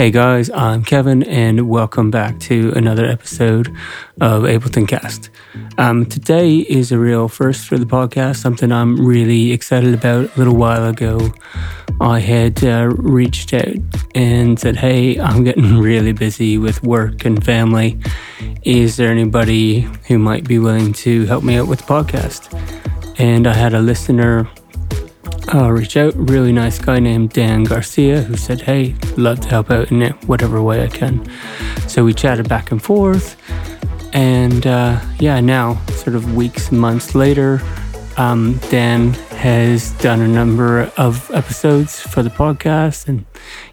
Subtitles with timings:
[0.00, 3.68] Hey guys, I'm Kevin, and welcome back to another episode
[4.18, 5.28] of Ableton Cast.
[5.76, 10.34] Um, today is a real first for the podcast, something I'm really excited about.
[10.34, 11.34] A little while ago,
[12.00, 13.76] I had uh, reached out
[14.14, 18.00] and said, Hey, I'm getting really busy with work and family.
[18.62, 22.48] Is there anybody who might be willing to help me out with the podcast?
[23.20, 24.48] And I had a listener
[25.54, 26.14] uh, reach out.
[26.16, 30.62] Really nice guy named Dan Garcia who said, Hey, love to help out in whatever
[30.62, 31.28] way I can.
[31.88, 33.36] So we chatted back and forth.
[34.12, 37.60] And uh, yeah, now, sort of weeks, months later,
[38.16, 43.08] um, Dan has done a number of episodes for the podcast.
[43.08, 43.24] And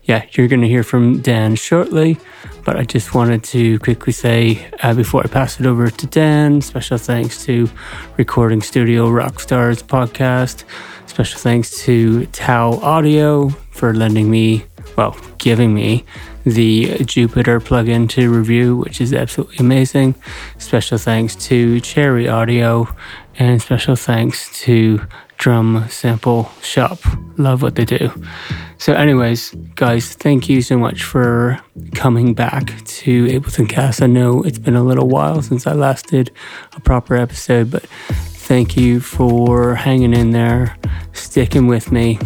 [0.03, 2.17] yeah, you're going to hear from Dan shortly.
[2.63, 6.61] But I just wanted to quickly say uh, before I pass it over to Dan,
[6.61, 7.69] special thanks to
[8.17, 10.63] Recording Studio Rockstars podcast.
[11.07, 16.05] Special thanks to Tau Audio for lending me, well, giving me
[16.45, 20.15] the Jupiter plugin to review, which is absolutely amazing.
[20.59, 22.87] Special thanks to Cherry Audio,
[23.39, 25.01] and special thanks to
[25.37, 26.99] Drum Sample Shop.
[27.37, 28.11] Love what they do.
[28.77, 31.59] So, anyways, guys, thank you so much for
[31.95, 34.01] coming back to Ableton Cast.
[34.01, 36.31] I know it's been a little while since I last did
[36.73, 37.85] a proper episode, but
[38.47, 40.77] thank you for hanging in there,
[41.11, 42.17] sticking with me.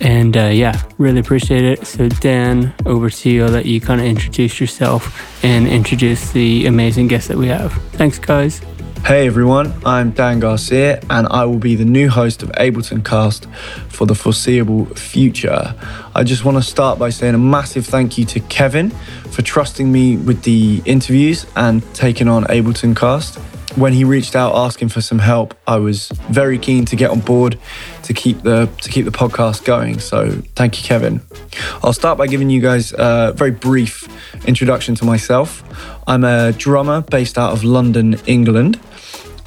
[0.00, 1.84] And uh, yeah, really appreciate it.
[1.84, 3.44] So, Dan, over to you.
[3.44, 7.72] I'll let you kind of introduce yourself and introduce the amazing guests that we have.
[7.94, 8.60] Thanks, guys.
[9.04, 13.46] Hey everyone, I'm Dan Garcia, and I will be the new host of Ableton Cast
[13.88, 15.74] for the foreseeable future.
[16.14, 18.90] I just want to start by saying a massive thank you to Kevin
[19.30, 23.38] for trusting me with the interviews and taking on Ableton Cast.
[23.76, 27.20] When he reached out asking for some help, I was very keen to get on
[27.20, 27.58] board
[28.04, 29.98] to keep the to keep the podcast going.
[29.98, 31.22] So thank you, Kevin.
[31.82, 34.08] I'll start by giving you guys a very brief
[34.46, 35.64] introduction to myself.
[36.06, 38.78] I'm a drummer based out of London, England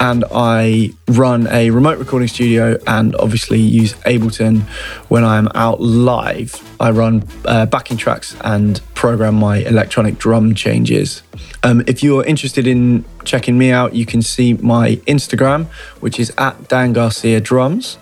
[0.00, 4.62] and I run a remote recording studio and obviously use Ableton
[5.08, 6.54] when I'm out live.
[6.78, 11.22] I run uh, backing tracks and program my electronic drum changes.
[11.64, 15.66] Um, if you're interested in checking me out, you can see my Instagram,
[16.00, 17.98] which is at Dan Garcia Drums,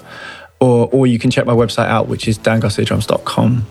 [0.61, 3.67] or, or you can check my website out, which is dangarciadrums.com.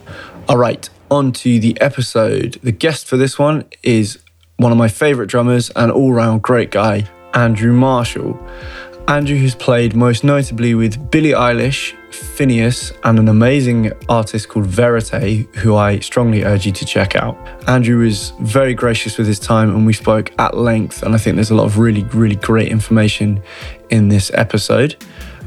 [0.48, 2.60] All right, on to the episode.
[2.62, 4.20] The guest for this one is
[4.58, 8.40] one of my favorite drummers and all round great guy, Andrew Marshall.
[9.08, 15.48] Andrew has played most notably with Billie Eilish, Finneas, and an amazing artist called Verite,
[15.58, 17.38] who I strongly urge you to check out.
[17.70, 21.36] Andrew was very gracious with his time and we spoke at length, and I think
[21.36, 23.44] there's a lot of really, really great information
[23.92, 24.96] in this episode.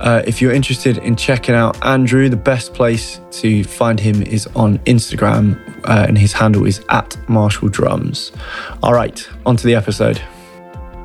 [0.01, 4.47] Uh, if you're interested in checking out Andrew, the best place to find him is
[4.55, 8.31] on Instagram, uh, and his handle is at Marshall Drums.
[8.85, 10.23] All right, on to the episode.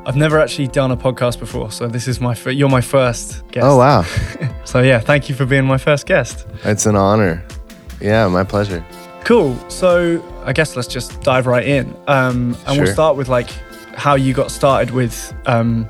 [0.06, 3.64] I've never actually done a podcast before, so this is my you're my first guest.
[3.66, 4.02] Oh wow!
[4.64, 6.46] so yeah, thank you for being my first guest.
[6.62, 7.42] It's an honor.
[8.00, 8.84] Yeah, my pleasure.
[9.24, 9.56] Cool.
[9.70, 12.84] So I guess let's just dive right in, um, and Sure.
[12.84, 13.48] we'll start with like
[13.94, 15.88] how you got started with um,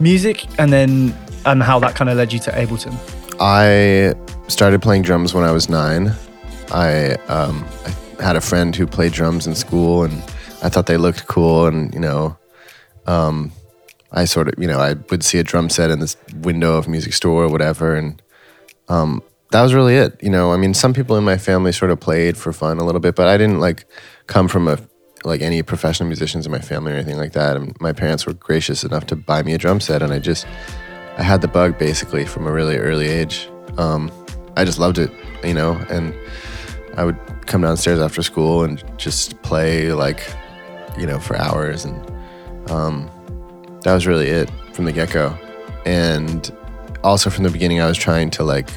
[0.00, 2.96] music, and then and how that kind of led you to Ableton.
[3.40, 4.14] I
[4.48, 6.12] started playing drums when I was nine.
[6.72, 7.64] I, um,
[8.18, 10.12] I had a friend who played drums in school, and
[10.62, 11.66] I thought they looked cool.
[11.66, 12.36] And you know,
[13.06, 13.52] um,
[14.10, 16.88] I sort of, you know, I would see a drum set in this window of
[16.88, 18.20] music store or whatever, and
[18.88, 20.22] um, that was really it.
[20.22, 22.84] You know, I mean, some people in my family sort of played for fun a
[22.84, 23.86] little bit, but I didn't like
[24.26, 24.78] come from a
[25.24, 27.56] like any professional musicians in my family or anything like that.
[27.56, 30.46] And my parents were gracious enough to buy me a drum set, and I just
[31.16, 33.48] I had the bug basically from a really early age.
[33.78, 34.10] Um,
[34.56, 35.10] I just loved it,
[35.44, 36.14] you know, and
[36.96, 40.22] I would come downstairs after school and just play like,
[40.98, 41.96] you know, for hours, and
[42.68, 43.10] um,
[43.82, 45.36] that was really it from the get go.
[45.84, 46.50] And
[47.02, 48.70] also from the beginning, I was trying to like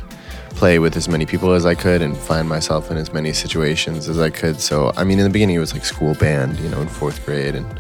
[0.52, 4.08] play with as many people as I could and find myself in as many situations
[4.08, 4.60] as I could.
[4.60, 7.26] So, I mean, in the beginning, it was like school band, you know, in fourth
[7.26, 7.80] grade, and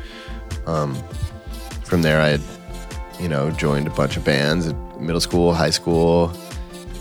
[0.67, 0.95] um,
[1.83, 2.41] from there, I had
[3.19, 6.31] you know, joined a bunch of bands at middle school, high school.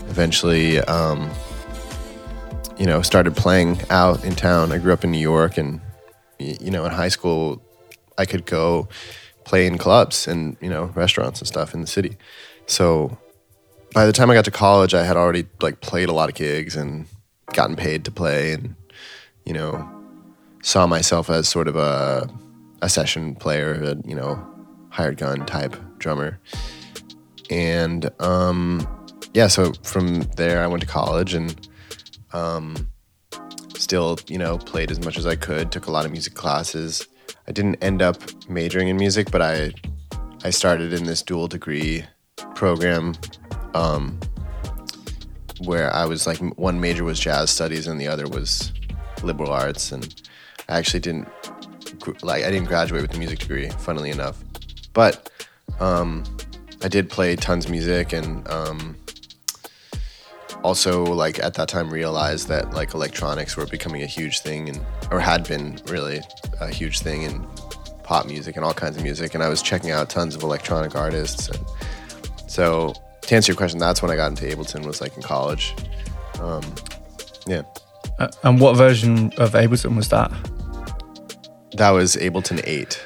[0.09, 1.29] Eventually, um,
[2.77, 4.71] you know, started playing out in town.
[4.71, 5.81] I grew up in New York, and
[6.39, 7.61] you know, in high school,
[8.17, 8.87] I could go
[9.43, 12.17] play in clubs and you know restaurants and stuff in the city.
[12.67, 13.17] So
[13.93, 16.35] by the time I got to college, I had already like played a lot of
[16.35, 17.07] gigs and
[17.53, 18.75] gotten paid to play, and
[19.45, 19.89] you know,
[20.61, 22.29] saw myself as sort of a
[22.81, 24.45] a session player, a, you know,
[24.89, 26.39] hired gun type drummer.
[27.49, 28.87] And um,
[29.33, 31.67] yeah, so from there I went to college and
[32.33, 32.89] um,
[33.75, 37.07] still, you know, played as much as I could, took a lot of music classes.
[37.47, 38.17] I didn't end up
[38.49, 39.73] majoring in music, but I
[40.43, 42.05] I started in this dual degree
[42.53, 43.15] program
[43.73, 44.19] um,
[45.63, 48.71] where I was like one major was jazz studies and the other was
[49.23, 50.21] liberal arts and
[50.69, 51.27] I actually didn't
[52.21, 54.43] like I didn't graduate with a music degree funnily enough.
[54.93, 55.29] But
[55.79, 56.23] um,
[56.83, 58.95] I did play tons of music and um,
[60.65, 64.79] also like at that time realized that like electronics were becoming a huge thing and
[65.11, 66.19] or had been really
[66.59, 67.45] a huge thing in
[68.03, 70.95] pop music and all kinds of music and I was checking out tons of electronic
[70.95, 71.59] artists and
[72.47, 75.75] so to answer your question that's when I got into Ableton was like in college
[76.39, 76.63] um,
[77.47, 77.61] yeah
[78.19, 80.31] Uh, and what version of Ableton was that?
[81.77, 83.01] that was Ableton 8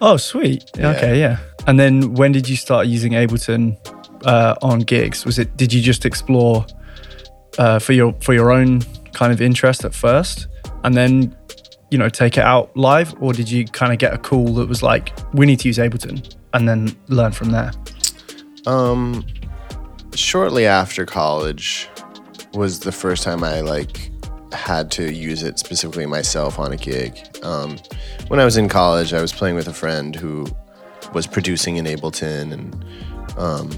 [0.00, 0.70] Oh, sweet.
[0.76, 0.90] Yeah.
[0.90, 1.38] Okay, yeah.
[1.66, 3.78] And then when did you start using Ableton
[4.24, 5.24] uh, on gigs?
[5.24, 5.56] Was it?
[5.56, 6.66] Did you just explore
[7.58, 8.80] uh, for your for your own
[9.12, 10.48] kind of interest at first,
[10.84, 11.36] and then
[11.90, 14.68] you know take it out live, or did you kind of get a call that
[14.68, 17.72] was like, we need to use Ableton, and then learn from there?
[18.66, 19.24] Um,
[20.14, 21.88] shortly after college
[22.54, 24.10] was the first time I like
[24.52, 27.18] had to use it specifically myself on a gig.
[27.42, 27.78] Um,
[28.28, 30.46] when I was in college, I was playing with a friend who
[31.12, 32.84] was producing in Ableton, and
[33.36, 33.70] um,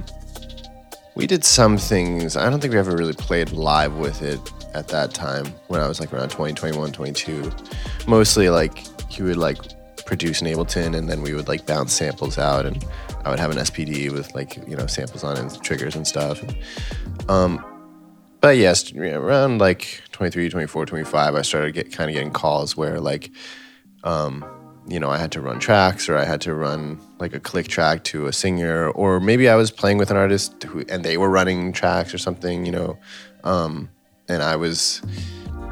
[1.17, 2.37] we did some things.
[2.37, 4.39] I don't think we ever really played live with it
[4.75, 7.51] at that time when I was like around 20, 21, 22.
[8.07, 9.59] Mostly like he would like
[10.05, 12.85] produce in Ableton and then we would like bounce samples out and
[13.25, 16.07] I would have an SPD with like, you know, samples on it and triggers and
[16.07, 16.45] stuff.
[17.31, 17.65] Um,
[18.43, 23.01] but yes, around like 23, 24, 25, I started get kind of getting calls where
[23.01, 23.31] like,
[24.05, 24.45] um,
[24.89, 27.69] you know, I had to run tracks or I had to run like a click
[27.69, 31.17] track to a singer, or maybe I was playing with an artist who, and they
[31.17, 32.99] were running tracks or something, you know,
[33.45, 33.89] um,
[34.29, 35.03] and I was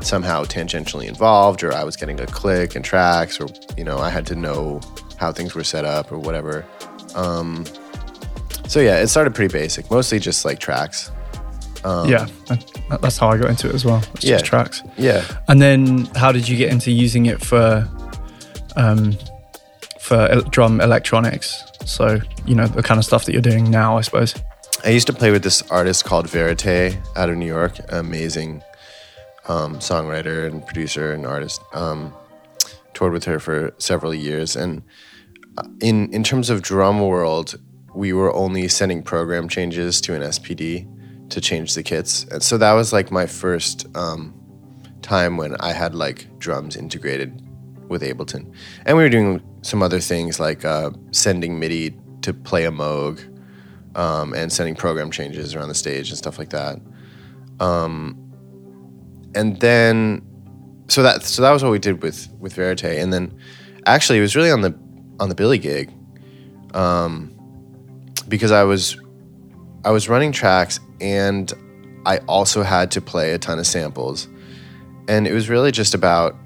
[0.00, 3.46] somehow tangentially involved, or I was getting a click and tracks, or,
[3.76, 4.80] you know, I had to know
[5.16, 6.64] how things were set up or whatever.
[7.14, 7.64] Um,
[8.66, 11.10] so yeah, it started pretty basic, mostly just like tracks.
[11.84, 12.26] Um, yeah,
[13.00, 14.02] that's how I got into it as well.
[14.14, 14.36] It's Yeah.
[14.36, 14.82] just tracks.
[14.96, 15.22] Yeah.
[15.48, 17.86] And then how did you get into using it for
[18.76, 19.16] um,
[20.00, 21.62] for el- drum electronics?
[21.84, 24.34] So you know the kind of stuff that you're doing now, I suppose.
[24.84, 28.62] I used to play with this artist called Verite out of New York, amazing
[29.48, 31.62] um, songwriter and producer and artist.
[31.72, 32.12] Um,
[32.92, 34.82] toured with her for several years, and
[35.58, 37.58] uh, in in terms of drum world,
[37.94, 40.86] we were only sending program changes to an SPD
[41.30, 44.34] to change the kits, and so that was like my first um,
[45.02, 47.40] time when I had like drums integrated
[47.94, 48.52] with Ableton,
[48.84, 53.22] and we were doing some other things like uh, sending MIDI to play a Moog
[53.96, 56.80] um, and sending program changes around the stage and stuff like that.
[57.60, 58.20] Um,
[59.34, 60.22] and then,
[60.88, 63.32] so that so that was what we did with with Verite, and then
[63.86, 64.74] actually it was really on the
[65.20, 65.92] on the Billie gig,
[66.74, 67.34] um,
[68.28, 68.98] because I was
[69.84, 71.52] I was running tracks and
[72.06, 74.28] I also had to play a ton of samples,
[75.08, 76.36] and it was really just about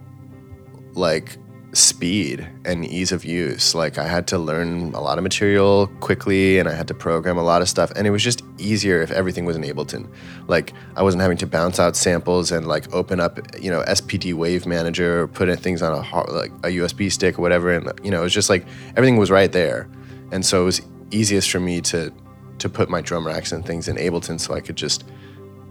[0.98, 1.38] like
[1.72, 3.74] speed and ease of use.
[3.74, 7.36] Like I had to learn a lot of material quickly and I had to program
[7.36, 10.08] a lot of stuff and it was just easier if everything was in Ableton.
[10.46, 14.34] Like I wasn't having to bounce out samples and like open up, you know, SPD
[14.34, 17.92] Wave Manager or put in things on a like a USB stick or whatever and
[18.02, 19.88] you know, it was just like everything was right there.
[20.32, 22.12] And so it was easiest for me to
[22.58, 25.04] to put my drum racks and things in Ableton so I could just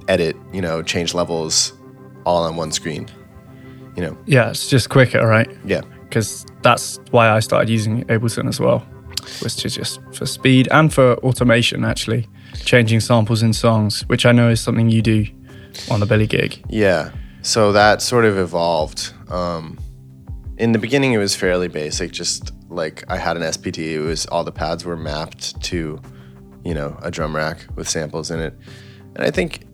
[0.08, 1.74] edit, you know, change levels
[2.26, 3.10] all on one screen.
[3.98, 4.18] You know.
[4.26, 5.50] Yeah, it's just quicker, right?
[5.66, 5.82] Yeah.
[6.04, 8.86] Because that's why I started using Ableton as well,
[9.42, 12.30] was to just for speed and for automation, actually,
[12.64, 15.26] changing samples in songs, which I know is something you do
[15.92, 16.64] on the Billie gig.
[16.70, 17.12] Yeah.
[17.42, 19.14] So that sort of evolved.
[19.30, 19.80] Um,
[20.58, 22.12] in the beginning, it was fairly basic.
[22.12, 23.94] Just like I had an SPD.
[23.94, 26.00] it was all the pads were mapped to,
[26.64, 28.54] you know, a drum rack with samples in it.
[29.16, 29.67] And I think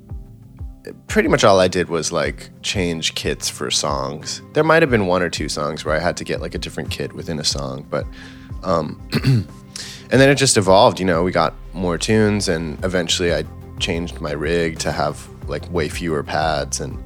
[1.07, 4.41] pretty much all I did was like change kits for songs.
[4.53, 6.57] There might have been one or two songs where I had to get like a
[6.57, 8.05] different kit within a song, but
[8.63, 9.47] um, and
[10.09, 10.99] then it just evolved.
[10.99, 13.45] You know, we got more tunes, and eventually I
[13.79, 17.01] changed my rig to have like way fewer pads, and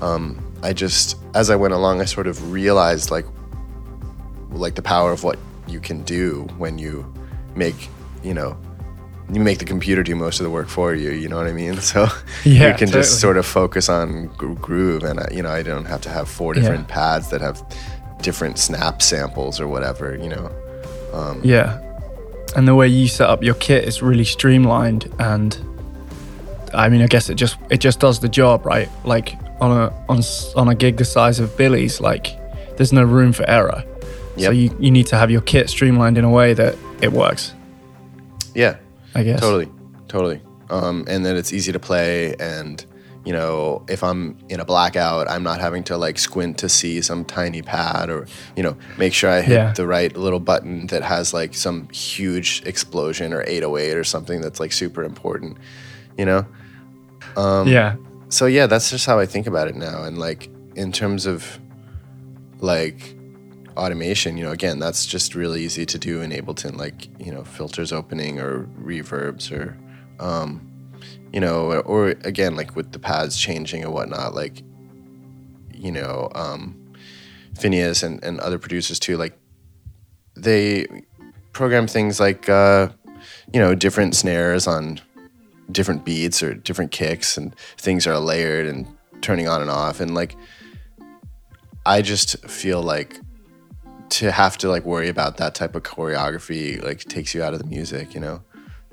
[0.00, 3.26] um, I just as I went along, I sort of realized like
[4.50, 7.12] like the power of what you can do when you
[7.54, 7.88] make
[8.22, 8.56] you know
[9.32, 11.10] you make the computer do most of the work for you.
[11.10, 11.76] You know what I mean?
[11.80, 12.06] So
[12.44, 13.02] Yeah, you can totally.
[13.02, 16.28] just sort of focus on groove, and I, you know I don't have to have
[16.28, 17.62] four different pads that have
[18.22, 20.16] different snap samples or whatever.
[20.16, 20.50] You know.
[21.12, 21.82] Um, Yeah.
[22.54, 25.58] And the way you set up your kit is really streamlined and
[26.72, 28.88] I mean I guess it just it just does the job, right?
[29.04, 30.22] Like on a on
[30.54, 32.28] on a gig the size of Billie's, like
[32.76, 33.82] there's no room for error.
[34.38, 37.54] So you, you need to have your kit streamlined in a way that it works.
[38.54, 38.76] Yeah,
[39.16, 39.40] I guess.
[39.40, 39.70] totally,
[40.08, 40.40] totally.
[40.70, 42.84] Um, and that it's easy to play, and
[43.24, 47.00] you know, if I'm in a blackout, I'm not having to like squint to see
[47.02, 49.72] some tiny pad, or you know, make sure I hit Yeah.
[49.72, 54.60] the right little button that has like some huge explosion or 808 or something that's
[54.60, 55.56] like super important.
[56.18, 56.46] You know,
[57.36, 57.96] Um, yeah.
[58.28, 60.04] so yeah, that's just how I think about it now.
[60.04, 61.58] And like in terms of
[62.60, 63.15] like
[63.76, 67.44] automation, you know, again, that's just really easy to do in Ableton, like you know,
[67.44, 69.76] filters opening or reverbs or,
[70.18, 70.66] um,
[71.32, 74.62] you know, or, or again, like with the pads changing and whatnot, like
[75.74, 76.94] you know, um,
[77.54, 79.38] Finneas and, and other producers too, like
[80.34, 80.86] they
[81.52, 82.88] program things like uh,
[83.52, 85.00] you know different snares on
[85.72, 88.86] different beats or different kicks and things are layered and
[89.20, 90.00] turning on and off.
[90.00, 90.36] And like
[91.86, 93.20] i just feel like
[94.08, 97.58] to have to like worry about that type of choreography like takes you out of
[97.60, 98.40] the music you know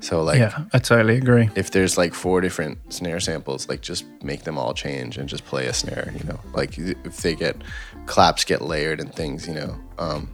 [0.00, 1.48] so like yeah, I totally agree.
[1.54, 5.44] if there's like four different snare samples like just make them all change and just
[5.46, 7.56] play a snare you know like if they get
[8.06, 10.28] claps get layered and things you know um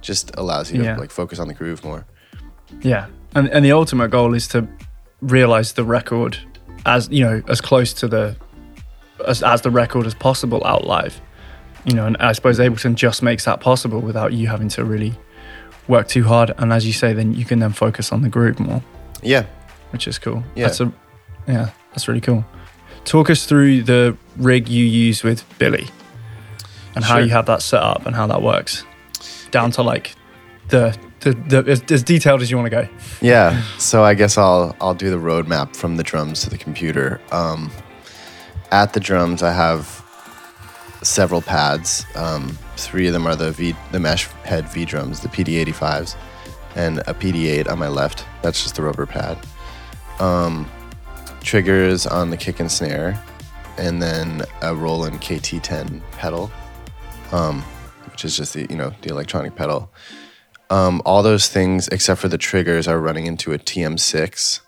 [0.00, 0.94] just allows you Yeah.
[0.94, 2.04] to like focus on the groove more
[2.82, 3.06] Yeah.
[3.34, 4.66] And and the ultimate goal is to
[5.20, 6.38] realize the record
[6.86, 8.36] as you know, as close to the
[9.26, 11.20] as, as the record as possible out live.
[11.84, 15.14] You know, and I suppose Ableton just makes that possible without you having to really
[15.86, 16.52] work too hard.
[16.56, 18.82] And as you say, then you can then focus on the groove more,
[19.22, 19.44] yeah
[19.94, 20.42] which is cool.
[20.56, 20.66] Yeah.
[20.66, 20.92] That's a
[21.46, 22.44] yeah, that's really cool.
[23.04, 25.86] Talk us through the rig you use with Billie
[26.96, 28.84] and how you have that set up and how that works.
[29.52, 30.16] Down to like
[30.68, 32.88] the the, the as, as detailed as you want to go.
[33.20, 33.62] Yeah.
[33.78, 37.20] So I guess I'll I'll do the roadmap from the drums to the computer.
[37.30, 37.70] Um,
[38.72, 40.03] at the drums, I have
[41.04, 42.04] several pads.
[42.14, 46.16] Um, three of them are the V the mesh head V drums, the PD85s,
[46.74, 48.24] and a PD8 on my left.
[48.42, 49.38] That's just the rubber pad.
[50.18, 50.70] Um,
[51.40, 53.22] triggers on the kick and snare,
[53.78, 56.50] and then a Roland KT10 pedal,
[57.32, 57.62] um,
[58.10, 59.90] which is just the you know the electronic pedal.
[60.70, 64.60] Um, all those things except for the triggers are running into a TM6.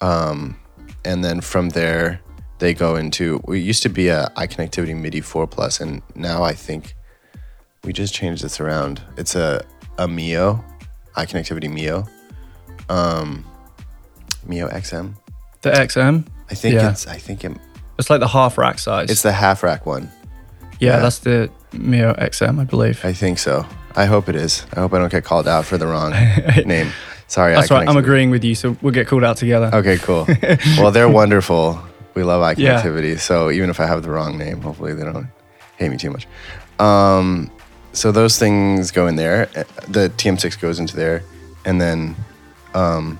[0.00, 0.58] Um,
[1.04, 2.20] and then from there,
[2.64, 6.54] they go into, we used to be a iConnectivity MIDI 4 Plus, and now I
[6.54, 6.94] think
[7.84, 9.02] we just changed this around.
[9.18, 9.62] It's a,
[9.98, 10.64] a Mio,
[11.14, 12.06] iConnectivity Mio,
[12.88, 13.44] um,
[14.46, 15.12] Mio XM.
[15.60, 16.90] The XM, I think Yeah.
[16.90, 17.52] it's, I think it,
[17.98, 19.10] it's like the half rack size.
[19.10, 20.10] it's the half rack one.
[20.80, 20.98] yeah, yeah.
[21.00, 23.04] that's the Mio XM, I believe.
[23.04, 23.66] I think so.
[23.94, 24.64] I hope it is.
[24.72, 26.12] I hope I don't get called out for the wrong
[26.66, 26.90] name.
[27.26, 27.54] Sorry.
[27.54, 27.86] That's right.
[27.86, 29.70] I'm agreeing with you, so we'll get called out together.
[29.72, 30.26] Okay, cool.
[30.78, 31.78] well, they're wonderful.
[32.14, 32.80] We love eye Yeah.
[32.80, 33.18] connectivity.
[33.18, 35.26] So even if I have the wrong name, hopefully they don't
[35.76, 36.26] hate me too much.
[36.78, 37.50] Um,
[37.92, 39.48] so those things go in there.
[39.56, 41.22] Uh, The TM6 goes into there,
[41.64, 42.16] and then
[42.74, 43.18] um,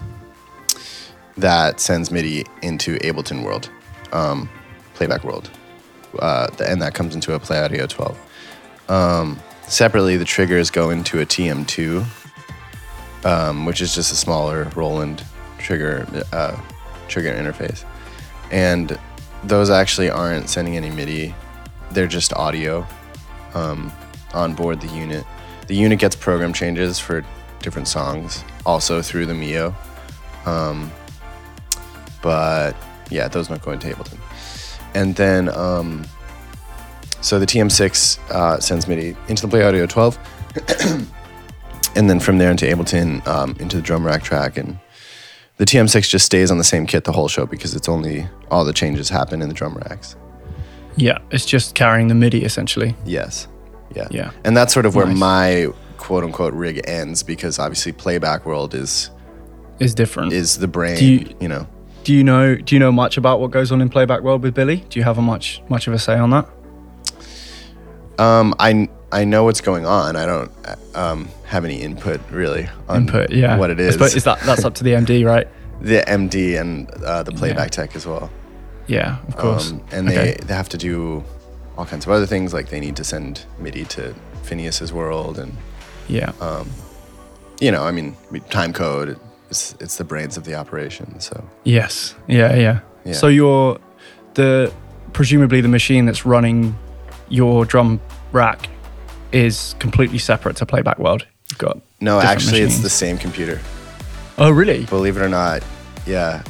[1.36, 3.70] that sends MIDI into Ableton World,
[4.12, 4.48] um,
[4.94, 5.50] Playback World,
[6.18, 8.16] uh, and that comes into a Play Audio 12.
[8.88, 12.04] Um, separately, the triggers go into a TM2,
[13.24, 15.24] um, which is just a smaller Roland
[15.58, 16.56] trigger uh,
[17.08, 17.84] trigger interface,
[18.54, 18.96] and
[19.42, 21.34] those actually aren't sending any MIDI;
[21.90, 22.86] they're just audio
[23.52, 23.92] um,
[24.32, 25.26] on board the unit.
[25.66, 27.24] The unit gets program changes for
[27.60, 29.74] different songs, also through the Mio.
[30.46, 30.90] Um,
[32.22, 32.76] but
[33.10, 34.18] yeah, those don't go into Ableton.
[34.94, 36.06] And then, um,
[37.20, 40.18] so the TM6 uh, sends MIDI into the Play Audio 12,
[41.96, 44.56] and then from there into Ableton, um, into the drum rack track.
[44.56, 44.78] And
[45.56, 48.64] the TM6 just stays on the same kit the whole show because it's only all
[48.64, 50.16] the changes happen in the drum racks.
[50.96, 52.94] Yeah, it's just carrying the MIDI essentially.
[53.04, 53.48] Yes.
[53.94, 54.08] Yeah.
[54.10, 54.30] Yeah.
[54.44, 55.16] And that's sort of where Nice.
[55.16, 59.10] my quote unquote rig ends because obviously playback world is
[59.80, 60.32] Is different.
[60.32, 61.66] is the brain, you- you know.
[62.04, 64.54] do you know do you know much about what goes on in playback world with
[64.54, 64.84] Billie?
[64.88, 66.48] Do you have a much much of a say on that?
[68.18, 70.16] Um, I I know what's going on.
[70.16, 70.50] I don't
[70.94, 73.56] um, have any input really on Input, yeah.
[73.56, 73.96] what it I is.
[74.24, 75.48] that that's up to the MD, right?
[75.80, 78.30] the MD and uh, the playback tech as well.
[78.86, 79.72] Yeah, of course.
[79.72, 80.36] Um, and they, Okay.
[80.46, 81.24] they have to do
[81.76, 82.52] all kinds of other things.
[82.54, 85.56] Like they need to send MIDI to Finneas's world, and
[86.08, 86.32] yeah.
[86.40, 86.64] uh,
[87.60, 88.16] you know, I mean,
[88.50, 89.18] time code.
[89.50, 91.20] It's it's the brains of the operation.
[91.20, 92.14] So yes.
[92.26, 93.12] Yeah, yeah, Yeah.
[93.12, 93.78] So you're
[94.34, 94.72] the
[95.12, 96.76] presumably the machine that's running
[97.28, 98.00] your drum
[98.32, 98.68] rack
[99.32, 101.26] is completely separate to playback world.
[101.50, 103.60] You've got no, actually, it's the same computer.
[104.38, 104.84] Oh really?
[104.86, 105.62] Believe it or not,
[106.06, 106.42] yeah.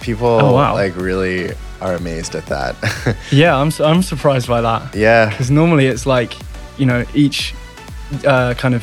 [0.00, 0.74] People Oh, wow.
[0.74, 2.76] like really are amazed at that.
[3.30, 6.34] Yeah, I'm I'm surprised by that yeah, because normally it's like,
[6.78, 7.54] you know, each
[8.26, 8.82] uh, kind of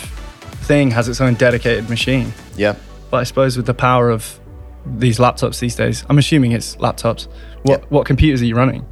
[0.67, 2.33] thing has its own dedicated machine.
[2.55, 2.75] yeah.
[3.09, 4.37] But I suppose with the power of
[4.85, 7.27] these laptops these days, I'm assuming it's laptops.
[7.63, 7.85] What Yeah.
[7.89, 8.85] what computers are you running?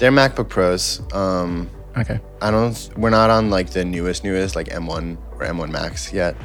[0.00, 1.00] They're MacBook Pros.
[1.12, 2.20] Um, Okay.
[2.40, 2.90] I don't.
[2.96, 6.36] We're not on like the newest, newest like M1 or M1 Max yet.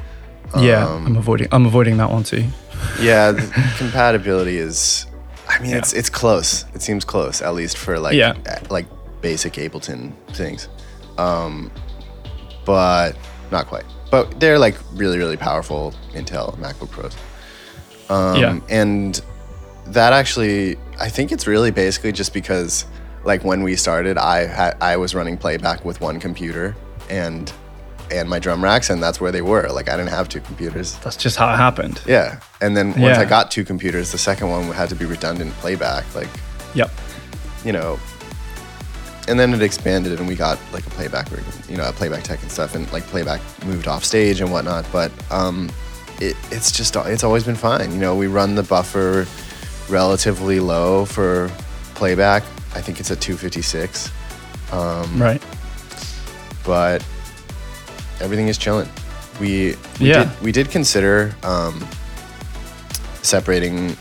[0.59, 2.45] yeah, Um, I'm avoiding I'm avoiding that one too.
[2.99, 3.41] Yeah, the
[3.77, 5.05] compatibility is.
[5.47, 5.77] I mean, Yeah.
[5.77, 6.65] it's it's close.
[6.73, 8.33] It seems close, at least for like Yeah.
[8.69, 8.85] like
[9.21, 10.67] basic Ableton things,
[11.17, 11.71] um,
[12.65, 13.13] but
[13.51, 13.85] not quite.
[14.11, 17.15] But they're like really really powerful Intel MacBook Pros.
[18.09, 18.59] Um, Yeah.
[18.69, 19.21] and
[19.87, 22.85] that actually, I think it's really basically just because
[23.25, 26.75] like when we started, I had I was running playback with one computer
[27.09, 27.51] and
[28.11, 29.67] and my drum racks, and that's where they were.
[29.69, 30.95] Like I didn't have two computers.
[30.99, 32.01] That's just how it happened.
[32.05, 32.39] Yeah.
[32.61, 33.21] And then once Yeah.
[33.21, 36.05] I got two computers, the second one had to be redundant playback.
[36.15, 36.29] Like,
[36.75, 36.91] Yep.
[37.63, 37.99] you know,
[39.27, 41.27] and then it expanded and we got like a playback,
[41.67, 44.85] you know, a playback tech and stuff and like playback moved off stage and whatnot.
[44.91, 45.71] But um,
[46.21, 47.91] it, it's just, it's always been fine.
[47.91, 49.25] You know, we run the buffer
[49.89, 51.49] relatively low for
[51.95, 52.43] playback.
[52.75, 54.11] I think it's a 256,
[55.17, 55.41] Right.
[56.65, 57.03] but
[58.19, 58.89] everything is chilling.
[59.39, 60.25] We, we Yeah.
[60.25, 61.85] did, we did consider um,
[63.21, 63.95] separating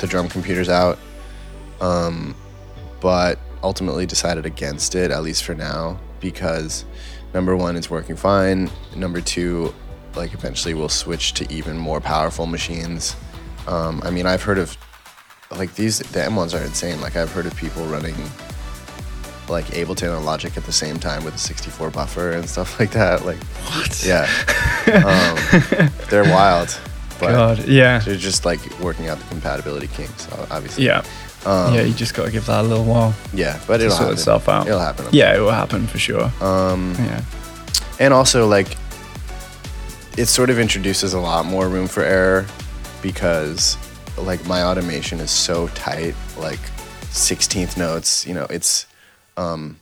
[0.00, 0.98] the drum computers out,
[1.80, 2.34] um,
[3.00, 6.84] but ultimately decided against it, at least for now, because
[7.34, 8.70] number one, it's working fine.
[8.94, 9.74] Number two,
[10.14, 13.16] like eventually we'll switch to even more powerful machines.
[13.66, 14.76] Um, I mean, I've heard of
[15.56, 17.00] like these, the M1s are insane.
[17.00, 18.14] Like, I've heard of people running
[19.48, 22.90] like Ableton and Logic at the same time with a 64 buffer and stuff like
[22.90, 23.24] that.
[23.24, 24.04] Like, What?
[24.04, 24.28] yeah,
[25.04, 26.78] um, they're wild,
[27.18, 27.66] but God.
[27.66, 27.98] Yeah.
[28.00, 30.84] they're just like working out the compatibility kinks, obviously.
[30.84, 31.02] Yeah.
[31.46, 31.82] Um, yeah.
[31.82, 34.14] You just got to give that a little while yeah, but it'll sort happen.
[34.18, 34.66] itself out.
[34.66, 35.06] It'll happen.
[35.12, 36.30] Yeah, it will happen for sure.
[36.42, 37.22] Um, yeah.
[38.00, 38.76] and also like,
[40.18, 42.44] it sort of introduces a lot more room for error
[43.02, 43.78] because
[44.22, 46.60] like my automation is so tight, like
[47.10, 48.26] 16th notes.
[48.26, 48.86] You know, it's
[49.36, 49.78] um,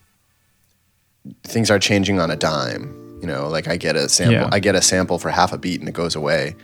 [1.45, 3.19] things are changing on a dime.
[3.21, 4.49] You know, like I get a sample, Yeah.
[4.53, 6.55] I get a sample for half a beat and it goes away.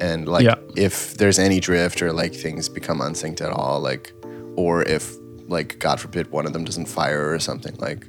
[0.00, 0.54] And like, Yeah.
[0.76, 4.12] if there's any drift or like things become unsynced at all, like,
[4.56, 5.14] or if
[5.48, 8.06] like God forbid one of them doesn't fire or something, like,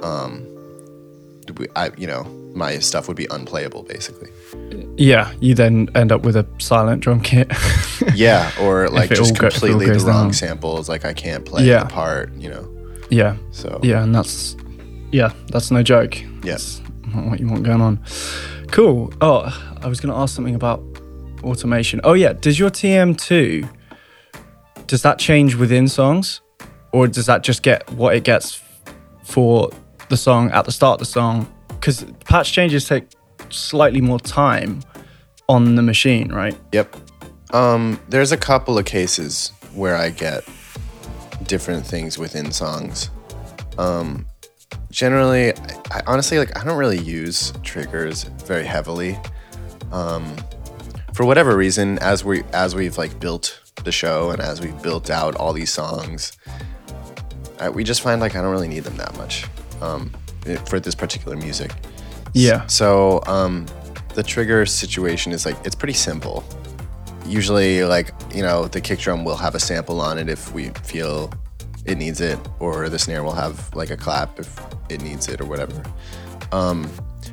[0.00, 0.46] um,
[1.76, 4.30] I, you know, my stuff would be unplayable basically.
[4.96, 5.32] Yeah.
[5.40, 7.50] You then end up with a silent drum kit.
[8.14, 10.32] Yeah, or like just all go- if it all completely the wrong down.
[10.32, 10.88] samples.
[10.88, 11.84] Like I can't play Yeah.
[11.84, 12.68] the part, you know.
[13.10, 13.36] yeah.
[13.52, 14.02] So Yeah.
[14.02, 14.56] And that's,
[15.12, 16.20] yeah, that's no joke.
[16.42, 16.58] Yeah.
[17.14, 18.02] Not what you want going on.
[18.72, 19.12] Cool.
[19.20, 19.42] Oh,
[19.82, 20.82] I was going to ask something about
[21.44, 22.00] automation.
[22.04, 22.32] Oh, yeah.
[22.32, 23.68] Does your TM2,
[24.86, 26.40] does that change within songs?
[26.92, 28.60] Or does that just get what it gets
[29.22, 29.70] for
[30.12, 31.52] the song at the start of the song?
[31.68, 33.04] Because patch changes take
[33.48, 34.82] slightly more time
[35.48, 36.56] on the machine, right?
[36.72, 36.94] Yep.
[37.52, 40.44] Um, there's a couple of cases where I get
[41.46, 43.10] different things within songs.
[43.78, 44.26] Um,
[44.90, 49.18] generally, I, I honestly like I don't really use triggers very heavily.
[49.92, 50.36] Um,
[51.14, 55.08] for whatever reason, as we as we've like built the show and as we've built
[55.08, 56.32] out all these songs,
[57.58, 59.46] I, we just find like I don't really need them that much
[59.82, 60.10] um,
[60.66, 61.72] for this particular music.
[62.32, 62.66] Yeah.
[62.66, 63.66] So um,
[64.14, 66.44] the trigger situation is like it's pretty simple.
[67.26, 70.70] Usually, like you know, the kick drum will have a sample on it if we
[70.84, 71.32] feel
[71.84, 75.40] it needs it, or the snare will have like a clap if it needs it,
[75.40, 75.82] or whatever.
[76.52, 76.90] Um,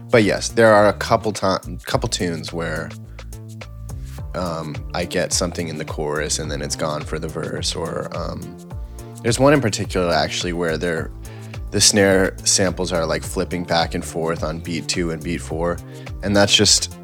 [0.09, 2.89] but yes, there are a couple time, couple tunes where
[4.35, 8.15] um, I get something in the chorus and then it's gone for the verse, or
[8.15, 8.39] um,
[9.23, 11.11] there's one in particular actually where they're
[11.71, 15.77] the snare samples are like flipping back and forth on beat two and beat four.
[16.23, 16.95] And that's just,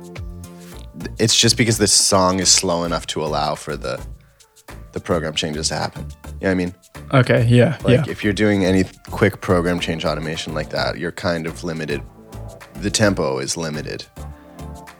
[1.19, 4.04] it's just because this song is slow enough to allow for the,
[4.93, 6.06] the program changes to happen.
[6.25, 6.75] You know what I mean?
[7.13, 7.45] Okay.
[7.45, 7.78] Yeah.
[7.84, 8.12] Like yeah.
[8.12, 12.01] if you're doing any quick program change automation like that, you're kind of limited.
[12.75, 14.06] The tempo is limited.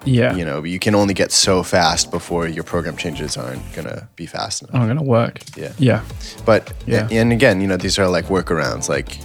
[0.06, 0.36] Yeah.
[0.36, 4.28] You know, you can only get so fast before your program changes aren't gonna be
[4.28, 4.75] fast enough.
[4.75, 5.39] I'm going to work.
[5.58, 5.73] Yeah.
[5.80, 6.04] Yeah.
[6.45, 7.08] But Yeah.
[7.10, 8.88] and again, you know, these are like workarounds.
[8.88, 9.17] Like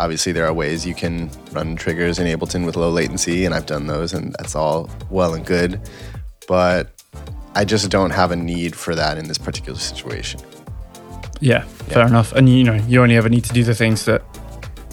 [0.00, 3.66] obviously there are ways you can run triggers in Ableton with low latency, and I've
[3.66, 5.80] done those, and that's all well and good.
[6.48, 6.90] But
[7.54, 10.40] I just don't have a need for that in this particular situation.
[11.40, 12.32] Yeah, fair enough.
[12.32, 14.22] And you know, you only ever need to do the things that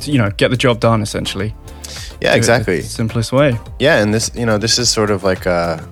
[0.04, 1.02] you know get the job done.
[1.02, 1.56] Essentially,
[2.22, 2.82] Yeah, Do exactly.
[2.82, 3.58] simplest way.
[3.80, 5.84] Yeah, and this, you know, this is sort of like a,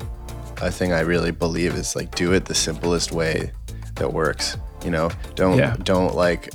[0.62, 3.52] a thing I really believe is like do it the simplest way
[3.96, 4.58] that works.
[4.84, 5.76] You know, don't Yeah.
[5.84, 6.50] don't like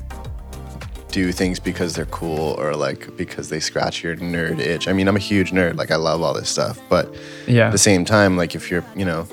[1.10, 4.88] do things because they're cool or like because they scratch your nerd itch.
[4.88, 5.76] I mean, I'm a huge nerd.
[5.76, 7.14] Like I love all this stuff, but
[7.46, 7.66] Yeah.
[7.66, 9.26] at the same time, like if you're, you know,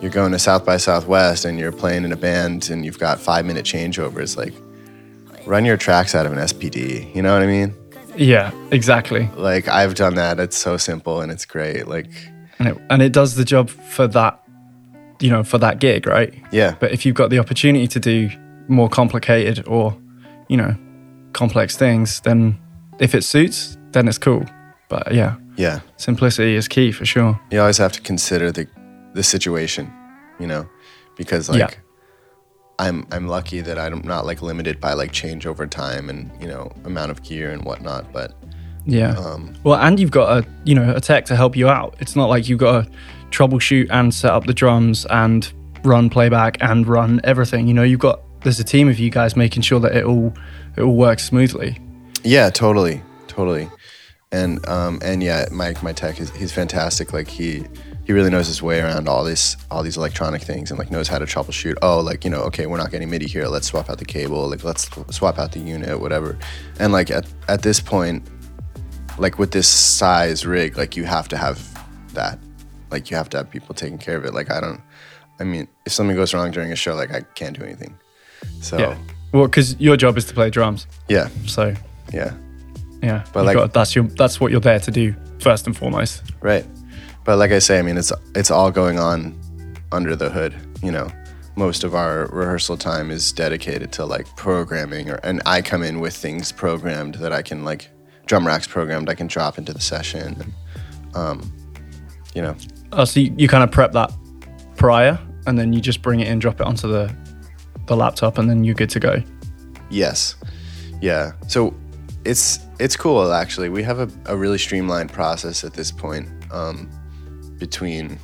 [0.00, 3.18] you're going to South by Southwest and you're playing in a band and you've got
[3.20, 4.52] five minute changeovers, like
[5.46, 7.14] run your tracks out of an SPD.
[7.14, 7.74] You know what I mean?
[8.16, 9.28] yeah, exactly.
[9.36, 10.40] Like I've done that.
[10.40, 11.86] It's so simple and it's great.
[11.86, 12.08] Like,
[12.58, 14.42] And it, and it does the job for that,
[15.20, 16.32] you know, for that gig, right?
[16.52, 18.30] yeah, But if you've got the opportunity to do
[18.68, 19.96] more complicated or,
[20.48, 20.74] you know,
[21.36, 22.58] complex things, then
[22.98, 24.44] if it suits, then it's cool.
[24.88, 25.80] But yeah, yeah.
[25.96, 27.38] simplicity is key for sure.
[27.50, 28.66] You always have to consider the
[29.14, 29.92] the situation,
[30.40, 30.66] you know,
[31.16, 31.70] because like Yeah.
[32.78, 36.48] I'm I'm lucky that I'm not like limited by like change over time and you
[36.48, 38.12] know amount of gear and whatnot.
[38.12, 38.32] But
[38.84, 39.12] Yeah.
[39.18, 41.96] um, Well, and you've got a you know a tech to help you out.
[42.00, 42.90] It's not like you've got to
[43.30, 45.52] troubleshoot and set up the drums and
[45.84, 47.66] run playback and run everything.
[47.68, 50.32] You know, you've got there's a team of you guys making sure that it all
[50.76, 51.78] it all works smoothly.
[52.22, 53.68] Yeah, totally, totally,
[54.32, 57.12] and um, and yeah, Mike, my tech is he's fantastic.
[57.12, 57.64] Like he
[58.06, 61.08] he really knows his way around all this all these electronic things and like knows
[61.08, 61.74] how to troubleshoot.
[61.82, 63.46] Oh, like you know, okay, we're not getting MIDI here.
[63.46, 64.48] Let's swap out the cable.
[64.48, 66.38] Like let's swap out the unit, whatever.
[66.78, 68.28] And like at at this point,
[69.18, 71.58] like with this size rig, like you have to have
[72.14, 72.38] that.
[72.90, 74.34] Like you have to have people taking care of it.
[74.34, 74.80] Like I don't.
[75.40, 77.98] I mean, if something goes wrong during a show, like I can't do anything.
[78.60, 78.98] So Yeah.
[79.32, 81.74] Well, because your job is to play drums, yeah, so
[82.12, 82.34] yeah.
[83.02, 83.24] yeah.
[83.32, 86.22] But like- got, that's your that's what you're there to do first and foremost.
[86.40, 86.64] Right.
[87.24, 89.38] But like I say, I mean, it's it's all going on
[89.92, 90.54] under the hood.
[90.82, 91.10] You know,
[91.56, 96.00] most of our rehearsal time is dedicated to like programming, or and I come in
[96.00, 97.88] with things programmed that I can like
[98.26, 100.36] drum racks programmed I can drop into the session.
[100.40, 101.52] And, um,
[102.34, 102.56] you know,
[102.92, 104.12] Oh, so you, you kind of prep that
[104.76, 107.14] prior, and then you just bring it in, drop it onto the
[107.86, 109.22] the laptop, and then you're good to go.
[109.90, 110.36] yes,
[111.00, 111.32] yeah.
[111.48, 111.74] So
[112.24, 113.68] it's it's cool actually.
[113.68, 116.90] We have a, a really streamlined process at this point um,
[117.58, 118.18] between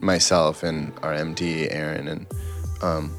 [0.00, 2.26] myself and our MD Aaron and
[2.82, 3.16] um,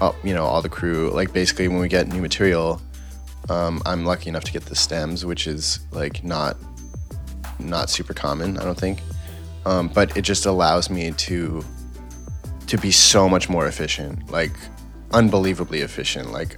[0.00, 1.10] all, you know all the crew.
[1.10, 2.80] Like basically, when we get new material,
[3.48, 6.56] um, I'm lucky enough to get the stems, which is like not
[7.58, 8.56] not super common.
[8.58, 9.00] I don't think,
[9.66, 11.64] um, but it just allows me to
[12.66, 14.52] to be so much more efficient, like
[15.12, 16.32] unbelievably efficient.
[16.32, 16.56] Like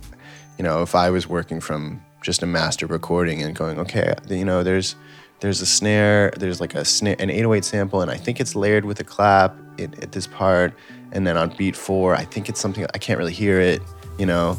[0.58, 4.44] you know, if I was working from just a master recording and going, okay, you
[4.44, 4.94] know, there's
[5.40, 8.84] there's a snare, there's like a snare, an 808 sample, and I think it's layered
[8.84, 10.74] with a clap at, at this part,
[11.12, 13.80] and then on beat four, I think it's something I can't really hear it,
[14.18, 14.58] you know,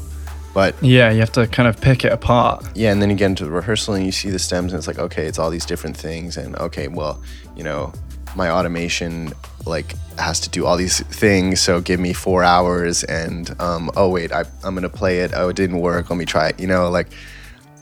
[0.56, 2.66] but Yeah, you have to kind of pick it apart.
[2.74, 4.88] yeah, and then you get into the rehearsal and you see the stems, and it's
[4.88, 7.22] like, okay, it's all these different things, and okay, well,
[7.56, 7.94] you know,
[8.36, 9.34] my automation
[9.66, 14.10] like has to do all these things, so give me four hours, and um, oh
[14.10, 15.32] wait, I, I'm gonna play it.
[15.34, 16.10] Oh, it didn't work.
[16.10, 16.60] Let me try it.
[16.60, 17.08] You know, like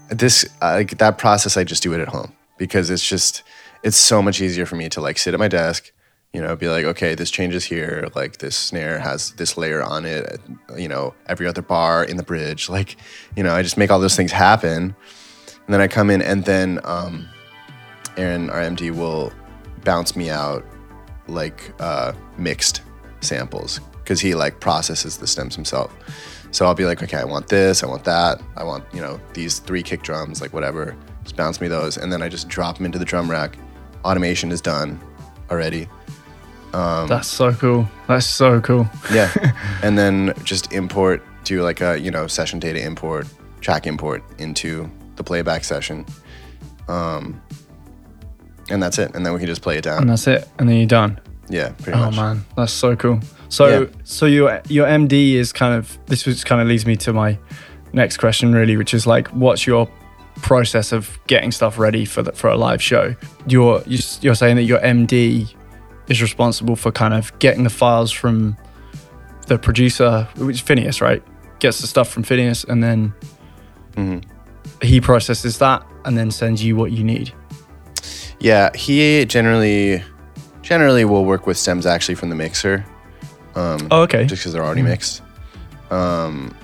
[0.09, 3.43] this, like that process, I just do it at home because it's just,
[3.83, 5.91] it's so much easier for me to like sit at my desk.
[6.33, 8.07] You know, be like, okay, this changes here.
[8.13, 10.39] Like this snare has this layer on it.
[10.77, 12.69] You know, every other bar in the bridge.
[12.69, 12.97] Like,
[13.35, 14.95] you know, I just make all those things happen,
[15.65, 17.27] and then I come in, and then um,
[18.15, 19.31] Aaron, our MD, will
[19.83, 20.63] bounce me out
[21.29, 22.81] like uh, mixed
[23.21, 25.93] samples because he like processes the stems himself.
[26.51, 29.19] So I'll be like, okay, I want this, I want that, I want you know
[29.33, 30.95] these three kick drums, like whatever.
[31.23, 33.57] Just bounce me those, and then I just drop them into the drum rack.
[34.03, 34.99] Automation is done
[35.51, 35.87] already.
[36.73, 37.87] Um, That's so cool.
[38.07, 38.87] That's so cool.
[39.11, 39.31] Yeah,
[39.83, 43.27] and then just import do like a you know session data import,
[43.61, 46.05] track import into the playback session,
[46.87, 47.41] um,
[48.69, 49.15] and that's it.
[49.15, 50.01] And then we can just play it down.
[50.01, 50.47] And that's it.
[50.57, 51.19] And then you're done.
[51.49, 52.15] Yeah, pretty Oh much.
[52.15, 53.19] man, that's so cool.
[53.49, 53.85] So Yeah.
[54.03, 57.37] so your your MD is kind of this was kind of leads me to my
[57.93, 59.89] next question really, which is like what's your
[60.41, 63.15] process of getting stuff ready for the, for a live show?
[63.47, 65.53] You're you're saying that your MD
[66.07, 68.55] is responsible for kind of getting the files from
[69.47, 71.23] the producer, which is Finneas, right?
[71.59, 73.13] Gets the stuff from Finneas and then
[73.95, 74.23] Mhm.
[74.83, 77.33] he processes that and then sends you what you need.
[78.39, 80.03] Yeah, he generally
[80.61, 82.85] generally will work with stems actually from the mixer.
[83.55, 84.25] Um, Oh, okay.
[84.25, 85.21] just because they're already mixed.
[85.89, 86.55] Um,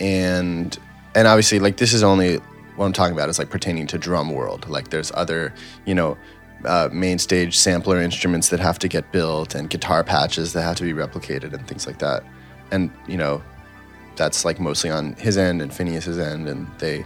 [0.00, 0.78] and
[1.14, 2.36] and obviously, like this is only
[2.76, 4.68] what I'm talking about is like pertaining to drum world.
[4.68, 5.52] Like there's other,
[5.84, 6.16] you know,
[6.64, 10.76] uh, main stage sampler instruments that have to get built and guitar patches that have
[10.76, 12.22] to be replicated and things like that.
[12.70, 13.42] And you know,
[14.16, 17.04] that's like mostly on his end and Finneas's end, and they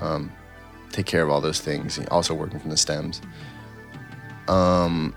[0.00, 0.32] um,
[0.92, 1.98] take care of all those things.
[2.10, 3.20] Also working from the stems.
[4.48, 5.14] Um,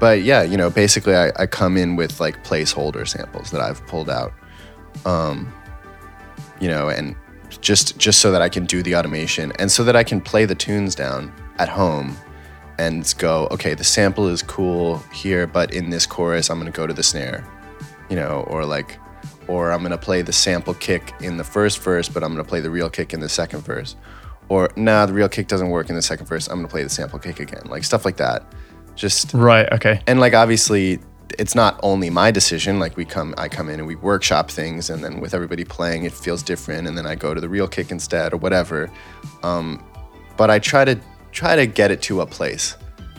[0.00, 3.86] but yeah, you know, basically I, I come in with like placeholder samples that I've
[3.86, 4.32] pulled out.
[5.04, 5.52] um,
[6.60, 7.14] you know, and
[7.60, 10.44] just just so that I can do the automation and so that I can play
[10.44, 12.16] the tunes down at home
[12.78, 16.86] and go, okay, the sample is cool here, but in this chorus, I'm gonna go
[16.86, 17.44] to the snare,
[18.10, 18.98] you know, or like,
[19.48, 22.60] or I'm gonna play the sample kick in the first verse, but I'm gonna play
[22.60, 23.96] the real kick in the second verse,
[24.48, 26.88] or nah, the real kick doesn't work in the second verse, I'm gonna play the
[26.88, 28.44] sample kick again, like stuff like that.
[28.94, 29.70] Just Right.
[29.72, 30.00] Okay.
[30.06, 31.00] and like obviously
[31.38, 34.88] it's not only my decision like we come i come in and we workshop things
[34.88, 37.66] and then with everybody playing it feels different and then i go to the real
[37.66, 38.88] kick instead or whatever
[39.42, 39.84] um,
[40.36, 40.96] but i try to
[41.32, 42.76] try to get it to a place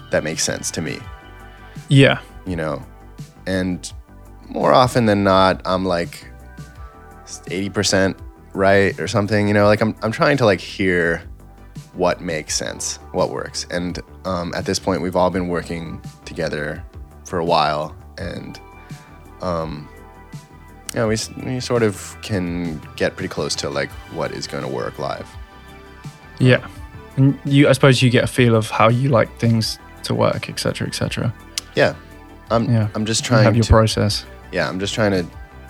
[0.09, 0.97] that makes sense to me
[1.89, 2.21] Yeah.
[2.45, 2.81] you know
[3.45, 3.91] and
[4.47, 6.31] more often than not i'm like
[7.25, 8.17] 80%
[8.57, 11.21] right or something you know like i'm, I'm trying to like hear
[11.93, 16.83] what makes sense what works and um, at this point we've all been working together
[17.25, 18.59] for a while and
[19.41, 19.87] um,
[20.93, 21.15] you know we,
[21.45, 25.27] we sort of can get pretty close to like what is going to work live
[26.39, 26.67] Yeah.
[27.17, 30.49] And you, I suppose, you get a feel of how you like things to work,
[30.49, 31.33] etc., etc.
[31.75, 31.95] yeah
[32.51, 32.87] i'm, Yeah.
[32.95, 34.25] I'm just You trying have your to process.
[34.51, 35.25] yeah i'm just trying to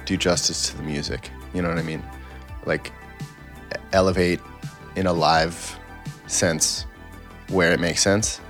[0.06, 2.04] do justice to the music you know what i mean
[2.67, 2.91] like
[3.93, 4.39] elevate
[4.95, 5.80] in a live
[6.27, 6.86] sense
[7.49, 8.41] where it makes sense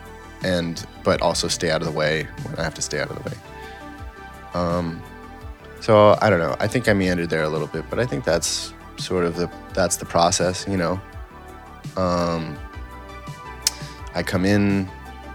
[0.44, 3.24] and but also stay out of the way when i have to stay out of
[3.24, 3.36] the way.
[4.54, 5.02] Um
[5.80, 6.56] so i don't know.
[6.60, 9.50] I think i meandered there a little bit but i think that's sort of the
[9.74, 11.00] that's the process you know?
[11.96, 12.58] Um
[14.16, 14.90] i come in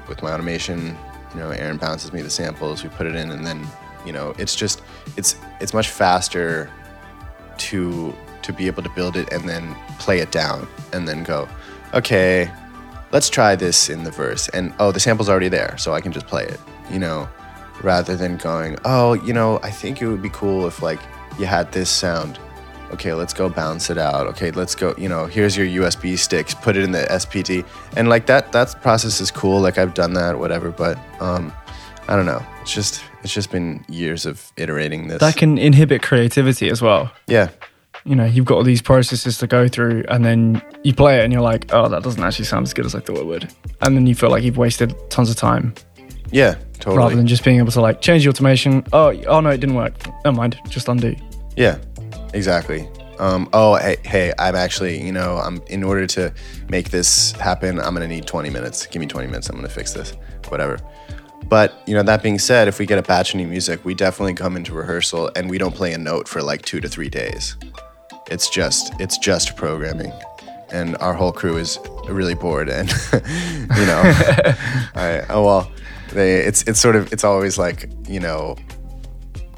[0.08, 0.96] with my automation
[1.32, 3.66] you know aaron bounces me the samples we put it in and then
[4.04, 4.82] you know it's just
[5.16, 6.68] it's it's much faster
[7.58, 8.12] to
[8.42, 11.48] to be able to build it and then play it down and then go
[11.94, 12.50] okay
[13.12, 14.48] let's try this in the verse.
[14.48, 17.28] And oh the sample's already there so i can just play it you know
[17.82, 21.00] rather than going oh you know i think it would be cool if like
[21.38, 22.38] you had this sound.
[22.92, 24.26] Okay let's go bounce it out.
[24.26, 27.64] Okay let's go you know here's your usb sticks put it in the spd
[27.96, 31.50] and like that that process is cool like i've done that whatever but um
[32.08, 32.44] i don't know.
[32.60, 35.20] It's just it's just been years of iterating this.
[35.20, 37.10] That can inhibit creativity as well.
[37.26, 37.48] yeah
[38.04, 41.24] You know, you've got all these processes to go through, and then you play it,
[41.24, 43.52] and you're like, "Oh, that doesn't actually sound as good as I thought it would,"
[43.80, 45.74] and then you feel like you've wasted tons of time
[46.32, 48.84] yeah totally rather than just being able to like change the automation.
[48.92, 49.94] Oh, oh no, it didn't work.
[50.24, 51.14] Never mind, just undo.
[51.56, 51.78] Yeah,
[52.34, 52.88] exactly.
[53.20, 56.34] Um, oh, hey, hey, I'm actually, you know, I'm in order to
[56.68, 58.86] make this happen, I'm gonna need 20 minutes.
[58.86, 59.48] Give me 20 minutes.
[59.48, 60.14] I'm gonna fix this,
[60.48, 60.78] whatever.
[61.48, 63.94] But you know, that being said, if we get a batch of new music, we
[63.94, 67.10] definitely come into rehearsal and we don't play a note for like two to three
[67.10, 67.56] days.
[68.32, 70.12] It's just, it's just programming,
[70.70, 72.68] and our whole crew is really bored.
[72.68, 74.02] And you know,
[74.94, 75.72] I, oh well,
[76.12, 78.56] they, it's, it's sort of, it's always like, you know,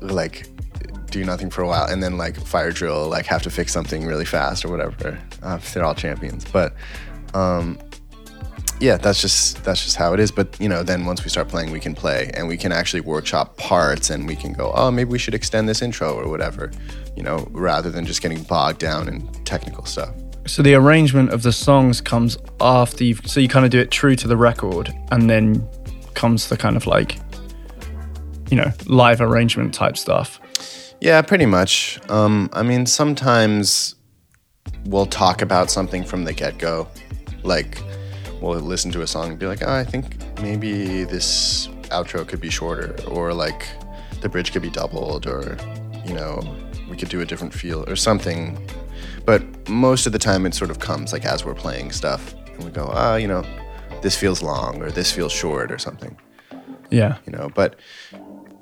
[0.00, 0.46] like
[1.14, 4.04] do nothing for a while and then like fire drill like have to fix something
[4.04, 5.18] really fast or whatever.
[5.42, 6.44] Uh, they're all champions.
[6.44, 6.74] But
[7.34, 7.78] um
[8.80, 10.32] yeah that's just that's just how it is.
[10.32, 13.00] But you know then once we start playing we can play and we can actually
[13.00, 16.72] workshop parts and we can go oh maybe we should extend this intro or whatever
[17.16, 20.14] you know rather than just getting bogged down in technical stuff
[20.46, 23.14] So the arrangement of the songs comes after you.
[23.24, 25.66] So you kind of do it true to the record, and then
[26.12, 27.18] comes the kind of like,
[28.50, 30.40] you know, live arrangement type stuff.
[31.00, 31.98] Yeah, pretty much.
[32.10, 33.94] Um, I mean, sometimes
[34.84, 36.88] we'll talk about something from the get go.
[37.42, 37.80] Like,
[38.40, 42.40] we'll listen to a song and be like, oh, I think maybe this outro could
[42.40, 43.66] be shorter, or like
[44.20, 45.56] the bridge could be doubled, or,
[46.04, 46.40] you know,
[46.88, 48.58] we could do a different feel or something.
[49.24, 52.64] But most of the time, it sort of comes like as we're playing stuff, and
[52.64, 53.44] we go, ah, you know,
[54.02, 56.16] this feels long, or this feels short, or something
[56.90, 57.16] Yeah.
[57.26, 57.50] you know.
[57.54, 57.76] But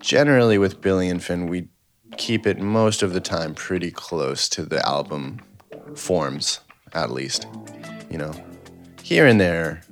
[0.00, 1.68] generally, with Billie and Finn, we
[2.16, 5.40] keep it most of the time pretty close to the album
[5.96, 6.60] forms,
[6.92, 7.46] at least.
[8.10, 8.32] You know,
[9.02, 9.82] here and there,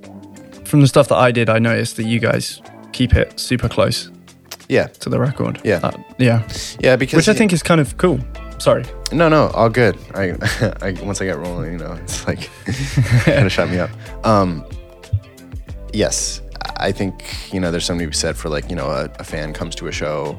[0.64, 2.62] From the stuff that I did, I noticed that you guys
[2.92, 4.08] keep it super close
[4.70, 5.60] yeah, to the record.
[5.64, 5.80] Yeah.
[5.82, 6.48] Uh, yeah.
[6.80, 6.96] yeah.
[6.96, 8.18] Because Which I think is kind of cool.
[8.58, 8.84] Sorry.
[9.12, 9.96] no, no, all good.
[10.14, 10.32] I,
[10.82, 12.48] I once I get rolling, you know, it's like
[13.24, 13.90] kind of shut me up.
[14.24, 14.64] Um,
[15.92, 16.40] yes,
[16.76, 17.12] I think
[17.52, 19.74] you know, there's something to be said for like you know, a, a fan comes
[19.76, 20.38] to a show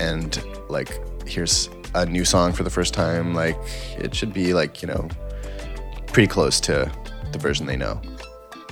[0.00, 3.34] and like here's a new song for the first time.
[3.34, 3.56] Like
[3.98, 5.08] it should be like you know,
[6.06, 6.90] pretty close to
[7.32, 8.00] the version they know.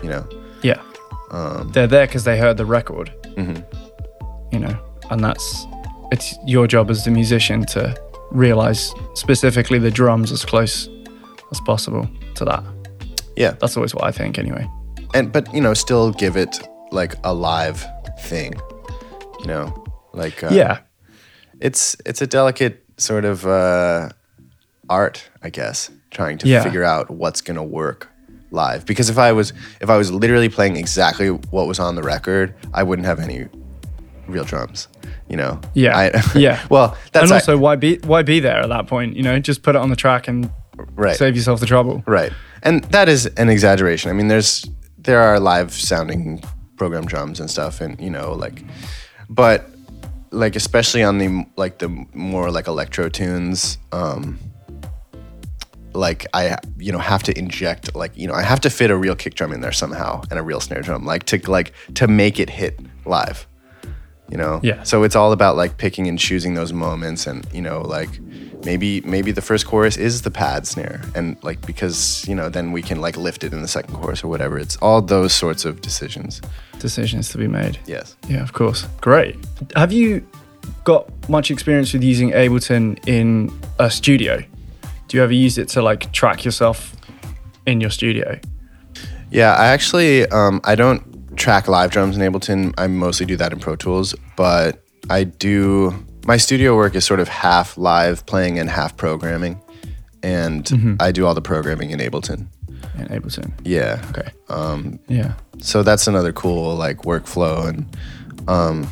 [0.03, 0.29] You know,
[0.63, 0.81] Yeah.
[1.31, 3.65] um, They're there because they heard the record, mhm.
[4.53, 4.77] You know,
[5.11, 5.67] and that's
[6.13, 7.95] it's your job as the musician to
[8.31, 10.89] realize specifically the drums as close
[11.53, 12.63] as possible to that.
[13.37, 13.53] yeah.
[13.61, 14.67] That's always what I think, anyway.
[15.15, 16.59] and but you know still give it
[16.93, 17.85] like a live
[18.21, 18.55] thing
[19.41, 19.73] you know
[20.15, 20.79] like uh, yeah.
[21.61, 24.09] it's it's a delicate sort of uh
[24.89, 26.63] art, I guess, trying to Yeah.
[26.63, 28.09] figure out what's gonna work
[28.51, 28.87] live.
[28.87, 32.55] Because if I was if I was literally playing exactly what was on the record,
[32.73, 33.49] I wouldn't have any
[34.29, 34.89] real drums.
[35.29, 35.61] You know?
[35.75, 35.97] Yeah.
[35.97, 36.65] I, Yeah.
[36.71, 39.17] well, that's and I- also, why be why be there at that point?
[39.17, 40.51] You know, just put it on the track and
[40.95, 41.17] right.
[41.17, 42.03] save yourself the trouble.
[42.07, 42.33] Right.
[42.63, 44.11] And that is an exaggeration.
[44.11, 44.65] I mean, there's
[44.99, 46.43] there are live sounding
[46.77, 48.63] program drums and stuff and you know like
[49.31, 49.71] but
[50.31, 54.39] like especially on the like the more like electro tunes um
[55.95, 58.97] like I you know have to inject like you know I have to fit a
[58.97, 62.07] real kick drum in there somehow and a real snare drum like to like to
[62.07, 63.47] make it hit live
[64.31, 64.83] you know Yeah.
[64.83, 68.09] so it's all about like picking and choosing those moments and you know like
[68.65, 72.73] maybe maybe the first chorus is the pad snare and like because you know then
[72.73, 75.65] we can like lift it in the second chorus or whatever it's all those sorts
[75.65, 76.41] of decisions
[76.81, 77.79] Decisions to be made.
[77.87, 78.87] yes Yeah, of course.
[79.01, 79.35] Great.
[79.77, 80.21] Have you
[80.85, 84.43] got much experience with using Ableton in a studio?
[85.09, 86.95] Do you ever use it to like track yourself
[87.67, 88.39] in your studio?
[89.31, 91.03] Yeah, I actually um, I don't
[91.37, 92.73] track live drums in Ableton.
[92.79, 95.95] I mostly do that in Pro Tools, but I do
[96.27, 99.61] my studio work is sort of half live playing and half programming,
[100.23, 102.47] and I do all the programming in Ableton.
[102.99, 103.53] In Ableton.
[103.65, 104.29] Yeah, Okay.
[104.49, 104.99] Um.
[105.09, 105.35] Yeah.
[105.61, 107.87] so that's another cool like workflow, and
[108.49, 108.91] um,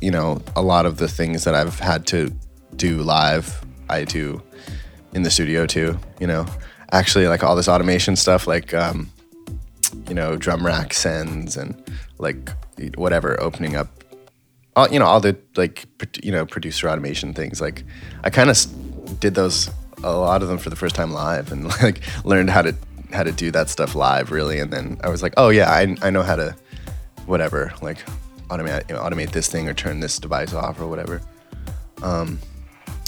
[0.00, 2.32] you know, a lot of the things that I've had to
[2.76, 4.42] do live, I do
[5.12, 5.98] in the studio too.
[6.20, 6.46] You know,
[6.92, 9.10] actually, like all this automation stuff, like um,
[10.08, 11.74] you know, drum rack sends and
[12.18, 12.50] like
[12.96, 13.88] whatever, opening up,
[14.76, 15.86] all, you know, all the like
[16.22, 17.60] you know producer automation things.
[17.60, 17.84] Like
[18.24, 18.56] I kind of
[19.20, 19.70] did those
[20.02, 22.74] a lot of them for the first time live, and like learned how to
[23.12, 24.58] how to do that stuff live really.
[24.60, 26.56] And then I was like, oh yeah, I I know how to
[27.26, 27.98] whatever like
[28.48, 31.20] automate you know, automate this thing or turn this device off or whatever.
[32.02, 32.38] Um,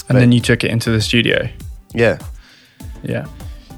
[0.09, 1.47] And then you took it into the studio.
[1.93, 2.19] Yeah,
[3.03, 3.27] Yeah.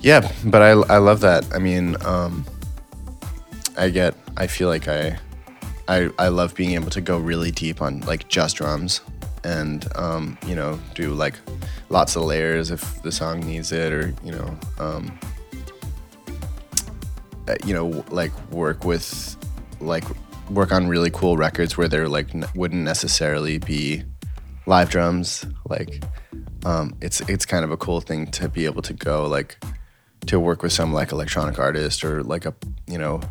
[0.01, 1.45] Yeah, but I, I love that.
[1.51, 2.45] I mean, um,
[3.77, 5.17] I get I feel like I,
[5.87, 9.01] I I love being able to go really deep on like just drums
[9.43, 11.35] and um, you know do like
[11.89, 15.19] lots of layers if the song needs it or you know um,
[17.47, 19.37] uh, you know like work with
[19.79, 20.03] like
[20.49, 24.03] work on really cool records where there like n- wouldn't necessarily be
[24.65, 26.03] live drums like
[26.65, 29.57] um, it's it's kind of a cool thing to be able to go like
[30.25, 32.53] to work with some like electronic artist or like a
[32.87, 33.21] you know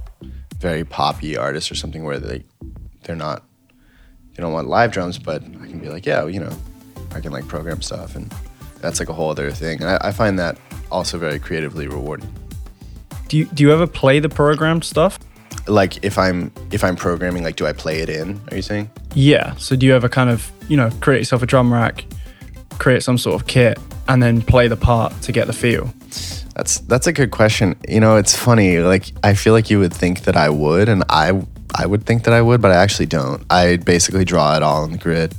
[0.65, 2.43] very poppy artist or something where they
[3.03, 3.43] they're not
[4.33, 6.55] they don't want live drums but I can be like yeah you know
[7.15, 8.33] I can like program stuff and
[8.81, 10.57] that's like a whole other thing and I, I find that
[10.91, 12.33] also very creatively rewarding
[13.29, 15.19] Do you do you ever play the programmed stuff?
[15.67, 18.89] like if I'm if I'm programming like do I play it in are you saying
[19.15, 19.55] Yeah.
[19.57, 22.05] So do you ever kind of you know create yourself a drum rack,
[22.79, 25.93] create some sort of kit, and then play the part to get the feel?
[26.55, 27.75] That's that's a good question.
[27.89, 28.79] You know, it's funny.
[28.79, 31.43] Like I feel like you would think that I would, and I
[31.75, 33.45] I would think that I would, but I actually don't.
[33.51, 35.35] I basically draw it all on the grid,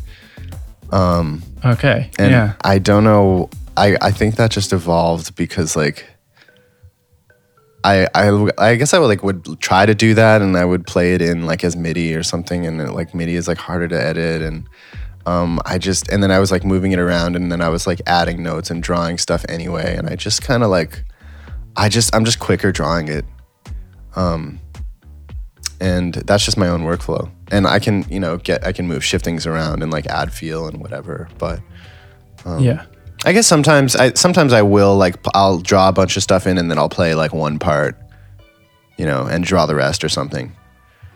[0.91, 2.11] um, Okay.
[2.19, 2.53] and yeah.
[2.63, 3.49] I don't know.
[3.77, 6.05] I I think that just evolved because like.
[7.87, 10.87] I, I, I guess I would like would try to do that and I would
[10.87, 13.87] play it in like as MIDI or something and it, like MIDI is like harder
[13.87, 14.67] to edit and
[15.25, 17.87] um, I just and then I was like moving it around and then I was
[17.87, 21.03] like adding notes and drawing stuff anyway and I just kind of like
[21.75, 23.25] I just I'm just quicker drawing it
[24.15, 24.59] um,
[25.81, 29.03] and that's just my own workflow and I can you know get I can move
[29.03, 31.59] shiftings around and like add feel and whatever but
[32.59, 32.85] yeah.
[33.25, 36.57] I guess sometimes I sometimes I will like I'll draw a bunch of stuff in
[36.59, 37.99] and then I'll play like one part
[38.97, 40.55] you know and draw the rest or something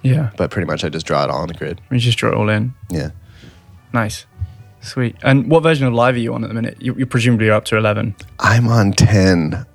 [0.02, 0.32] Yeah.
[0.36, 2.36] but pretty much I just draw it all on the grid We just draw it
[2.36, 2.74] all in.
[2.90, 3.12] yeah
[3.94, 4.26] Nice.
[4.82, 5.16] Sweet.
[5.24, 6.82] And what version of Live are you on at the minute?
[6.82, 8.16] You, you're presumably up to 11.
[8.40, 9.66] I'm on 10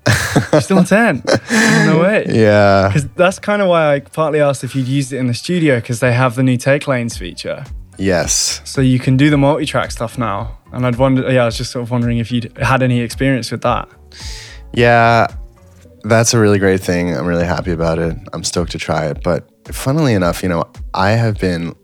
[0.52, 1.22] You're still on 10.
[1.86, 2.24] no way.
[2.28, 5.34] yeah Because that's kind of why I partly asked if you'd used it in the
[5.34, 7.64] studio because they have the new take lanes feature.
[7.98, 10.58] yes So you can do the multi track stuff now.
[10.72, 13.50] And I'd wonder, yeah, I was just sort of wondering if you'd had any experience
[13.50, 13.88] with that.
[14.72, 15.26] Yeah,
[16.02, 17.14] that's a really great thing.
[17.14, 18.16] I'm really happy about it.
[18.32, 19.22] I'm stoked to try it.
[19.22, 20.64] But funnily enough, you know,
[20.94, 21.74] I have been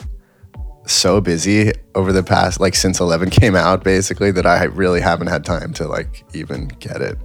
[0.91, 5.28] so busy over the past, like since 11 came out, basically, that I really haven't
[5.28, 7.18] had time to like even get it.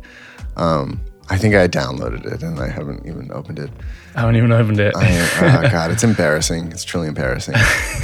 [0.56, 3.72] Um, I think I downloaded it and I haven't even opened it.
[4.16, 4.96] I haven't even opened it.
[4.96, 6.72] I, oh God, it's embarrassing.
[6.72, 7.56] It's truly embarrassing.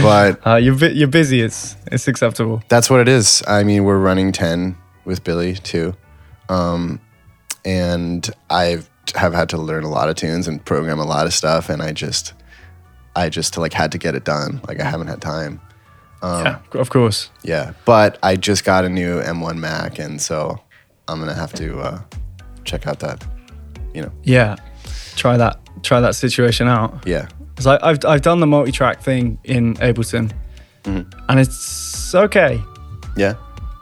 [0.00, 1.40] but Uh, you're, you're busy.
[1.40, 2.62] It's, it's acceptable.
[2.68, 3.42] that's what it is.
[3.48, 4.76] I mean, we're running 10
[5.06, 5.94] with Billie too.
[6.50, 7.00] Um,
[7.64, 8.82] and I
[9.14, 11.70] have had to learn a lot of tunes and program a lot of stuff.
[11.70, 12.34] And I just,
[13.16, 14.60] I just like had to get it done.
[14.68, 15.60] Like I haven't had time.
[16.22, 17.30] yeah, of course.
[17.42, 17.72] Yeah.
[17.84, 19.98] But I just got a new M1 Mac.
[19.98, 20.58] And so
[21.08, 22.00] I'm gonna have to uh,
[22.64, 23.24] check out that.
[23.94, 24.56] You know, Yeah,
[25.16, 25.60] try that.
[25.82, 27.06] Try that situation out.
[27.06, 30.32] yeah, Because I've I've done the multi-track thing in Ableton,
[30.86, 32.62] and it's okay.
[33.16, 33.34] yeah,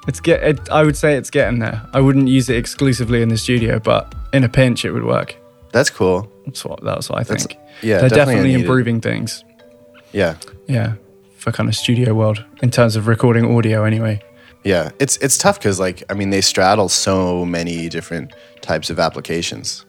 [0.08, 0.42] It's get.
[0.42, 1.80] It, I would say it's getting there.
[1.94, 5.36] I wouldn't use it exclusively in the studio, but in a pinch, it would work.
[5.70, 6.28] that's cool.
[6.46, 6.82] That's what.
[6.82, 7.58] That's what I That's- think.
[7.82, 9.44] yeah, they're definitely definitely improving things.
[10.12, 10.34] Yeah,
[10.68, 10.94] Yeah,
[11.38, 14.20] for kind of studio world in terms of recording audio, anyway.
[14.64, 14.90] yeah.
[14.98, 19.86] It's it's tough because like I mean they straddle so many different types of applications.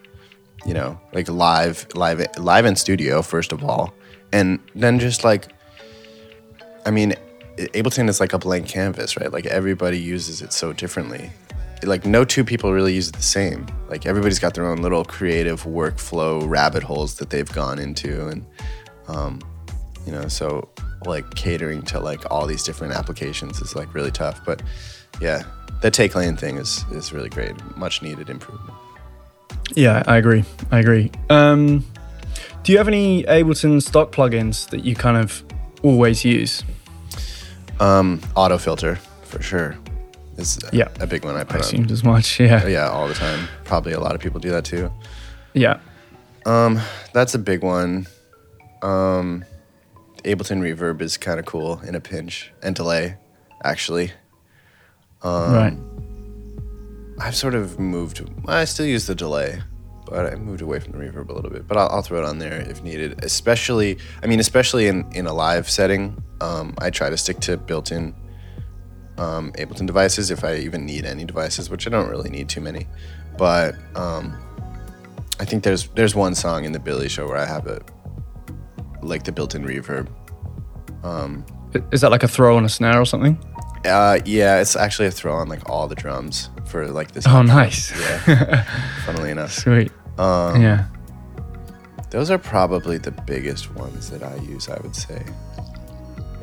[0.66, 3.94] You know, like live, live, live in studio first of all,
[4.32, 5.48] and then just like,
[6.86, 7.16] I mean,
[7.58, 9.30] Ableton is like a blank canvas, right?
[9.32, 11.32] Like everybody uses it so differently.
[11.86, 13.66] Like no two people really use it the same.
[13.90, 18.46] Like everybody's got their own little creative workflow rabbit holes that they've gone into, and
[19.08, 19.42] um,
[20.06, 20.70] you know, so
[21.06, 24.44] like catering to like all these different applications is like really tough.
[24.46, 24.62] But
[25.22, 25.44] yeah,
[25.82, 28.74] the take lane thing is is really great, much needed improvement.
[29.76, 30.44] Yeah, I agree.
[30.72, 31.12] I agree.
[31.30, 31.86] Um,
[32.64, 35.44] do you have any Ableton stock plugins that you kind of
[35.84, 36.64] always use?
[37.80, 39.78] Um, auto filter for sure
[40.44, 40.88] is Yeah.
[41.00, 41.62] a big one I I put on.
[41.62, 42.40] assumed as much.
[42.40, 42.66] Yeah.
[42.68, 43.48] Yeah, all the time.
[43.64, 44.92] Probably a lot of people do that too.
[45.54, 45.80] Yeah.
[46.46, 46.80] Um,
[47.14, 48.08] that's a big one.
[48.82, 49.46] Um,
[50.26, 53.16] Ableton Reverb is kind of cool in a pinch and delay,
[53.64, 54.12] actually.
[55.22, 55.78] Um, right.
[57.20, 58.22] I've sort of moved.
[58.48, 59.62] I still use the delay,
[60.06, 61.68] but I moved away from the reverb a little bit.
[61.68, 63.24] But I'll, I'll throw it on there if needed.
[63.24, 67.56] Especially, I mean, especially in in a live setting, um, I try to stick to
[67.58, 68.14] built-in
[69.18, 72.62] um, Ableton devices if I even need any devices, which I don't really need too
[72.62, 72.88] many.
[73.38, 74.38] But um,
[75.40, 77.84] I think there's there's one song in the Billie Show where I have it
[79.02, 80.08] like the built-in reverb.
[81.92, 83.38] Is that like a throw on a snare or something?
[83.86, 87.28] Uh, yeah, it's actually a throw on like all the drums for like this.
[87.28, 87.92] Oh, nice.
[88.00, 88.64] Yeah,
[89.06, 89.52] funnily enough.
[89.52, 89.92] Sweet.
[90.18, 90.86] Um, yeah.
[92.12, 95.26] Those are probably the biggest ones that I use, I would say.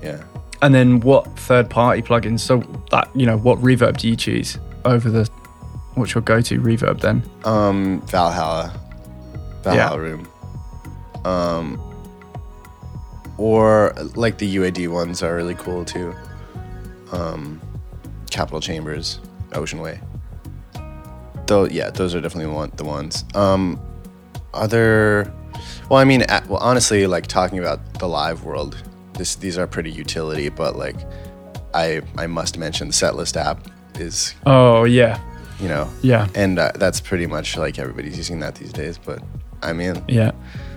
[0.03, 0.23] Yeah.
[0.63, 2.41] And then what third party plugins?
[2.41, 2.59] So
[2.91, 5.29] that, you know, what reverb do you choose over the,
[5.95, 7.23] what's your go to reverb then?
[7.45, 8.79] Um, Valhalla.
[9.63, 10.03] Valhalla Yeah.
[10.03, 10.29] Room.
[11.25, 11.81] Um,
[13.39, 16.15] or like the UAD ones are really cool too.
[17.13, 17.61] Um,
[18.31, 19.19] Capitol Chambers,
[19.55, 19.99] Ocean Way.
[21.47, 23.25] Though, yeah, those are definitely one, the ones.
[23.35, 23.81] Um,
[24.55, 25.33] other,
[25.89, 28.77] well, I mean, well, honestly, like talking about the live world,
[29.21, 30.97] this these are pretty utility, but like,
[31.75, 33.59] I I must mention the Setlist app
[33.99, 35.21] is Oh, yeah.
[35.61, 36.27] you know Yeah.
[36.35, 39.18] and uh, that's pretty much like everybody's using that these days but
[39.62, 40.33] i mean Yeah.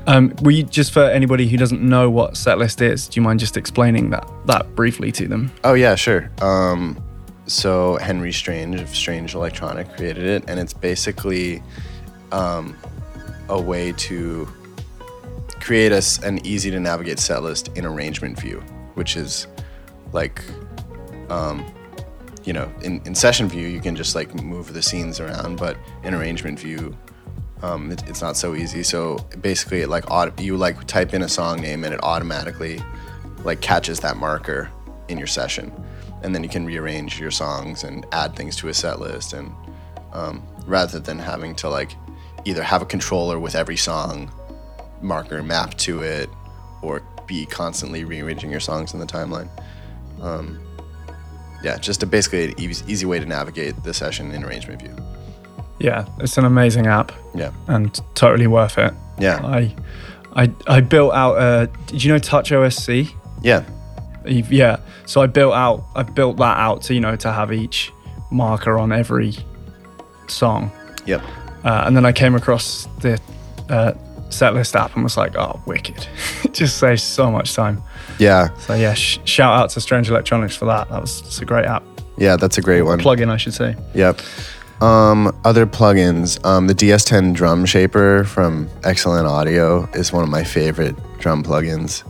[0.08, 3.56] Um, you, just for anybody who doesn't know what setlist is, do you mind just
[3.56, 5.52] explaining that that briefly to them?
[5.64, 7.02] oh yeah sure um,
[7.48, 11.64] so henry strange of strange electronic created it and it's basically
[12.34, 12.76] um,
[13.48, 14.48] a way to
[15.64, 18.59] create us an easy to navigate set list in arrangement view
[18.95, 19.47] which is
[20.11, 20.43] like
[21.30, 21.66] um,
[22.43, 25.78] you know in, in session view you can just like move the scenes around but
[26.03, 26.95] in arrangement view
[27.64, 28.84] um, it, it's not so easy.
[28.84, 32.80] So basically it like auto, you like type in a song name and it automatically
[33.43, 34.70] like catches that marker
[35.07, 35.72] in your session.
[36.22, 39.51] And then you can rearrange your songs and add things to a set list and
[40.11, 41.95] um, rather than having to like
[42.45, 44.32] either have a controller with every song
[45.04, 46.30] marker map to it
[46.82, 49.49] or be constantly rearranging your songs in the timeline
[50.22, 50.60] um,
[51.64, 54.95] yeah just a, basically an easy, easy way to navigate the session in arrangement view
[55.80, 58.93] Yeah, it's an amazing app yeah and totally worth it.
[59.20, 59.76] yeah I,
[60.36, 61.36] I, I built out.
[61.36, 63.10] A, did you know Touch OSC?
[63.41, 63.64] yeah
[64.26, 64.78] Yeah.
[65.06, 65.84] So I built out.
[65.95, 67.91] I built that out to you know to have each
[68.32, 69.34] marker on every
[70.28, 70.72] song,
[71.06, 71.22] yep
[71.64, 73.20] uh, and then I came across the
[73.70, 73.91] uh,
[74.34, 76.08] setlist app and was like, oh, wicked!
[76.44, 77.82] it just saves so much time.
[78.20, 80.90] yeah So yeah, sh- shout out to Strange Electronics for that.
[80.90, 81.84] That was it's a great app.
[82.18, 83.76] yeah that's a great one Plugin, I should say.
[83.96, 84.22] Yep.
[84.82, 86.44] Um, other plugins.
[86.46, 92.04] Um, the DS10 drum shaper from XLN Audio is one of my favorite drum plugins.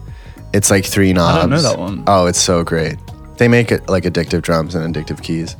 [0.54, 1.38] It's like three knobs.
[1.38, 2.04] I don't know that one.
[2.08, 2.98] Oh, it's so great.
[3.38, 5.56] They make it like addictive drums and addictive keys,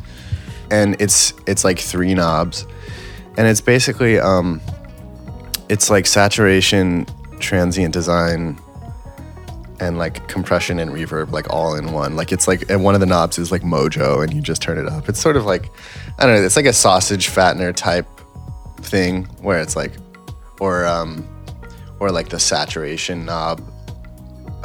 [0.72, 2.66] and it's it's like three knobs,
[3.38, 4.60] and it's basically um,
[5.70, 7.06] it's like saturation,
[7.40, 8.60] transient design,
[9.80, 12.16] and like compression and reverb like all in one.
[12.16, 14.78] Like it's like and one of the knobs is like mojo and you just turn
[14.78, 15.10] it up.
[15.10, 15.70] It's sort of like
[16.20, 18.08] I don't know, it's like a sausage fattener type
[18.82, 19.92] thing where it's like
[20.60, 21.28] or um
[22.00, 23.62] or like the saturation knob.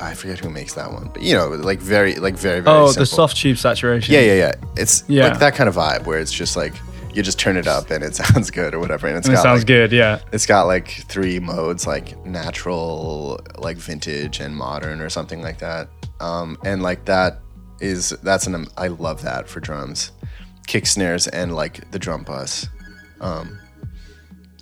[0.01, 1.11] I forget who makes that one.
[1.13, 3.01] But you know, like very like very very Oh, simple.
[3.03, 4.15] the soft tube saturation.
[4.15, 4.53] Yeah, yeah, yeah.
[4.77, 5.29] It's Yeah.
[5.29, 6.75] like that kind of vibe where it's just like
[7.19, 9.07] you just turn it up and it sounds good or whatever.
[9.09, 9.93] And it's And it got sounds like, good.
[9.93, 10.21] Yeah.
[10.33, 15.89] It's got like three modes, like natural, like vintage, and modern, or something like that.
[16.21, 17.41] Um, and like that
[17.81, 20.12] is that's an I love that for drums,
[20.66, 22.69] kick snares, and like the drum bus,
[23.21, 23.59] um,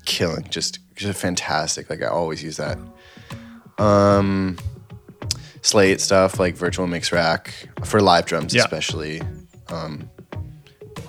[0.07, 1.90] killing, just just fantastic.
[1.90, 2.78] Like I always use that.
[3.78, 4.57] Um,
[5.62, 7.52] Slate stuff like virtual mix rack
[7.84, 8.62] for live drums, Yeah.
[8.62, 9.20] especially.
[9.68, 10.09] Um,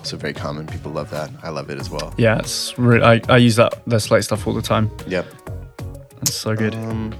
[0.08, 0.66] also very common.
[0.66, 1.30] People love that.
[1.42, 2.14] I love it as well.
[2.16, 2.38] Yeah.
[2.38, 4.90] It's re- I, I use that the Slate stuff all the time.
[5.06, 5.26] Yep.
[6.22, 6.74] It's so good.
[6.74, 7.14] Um,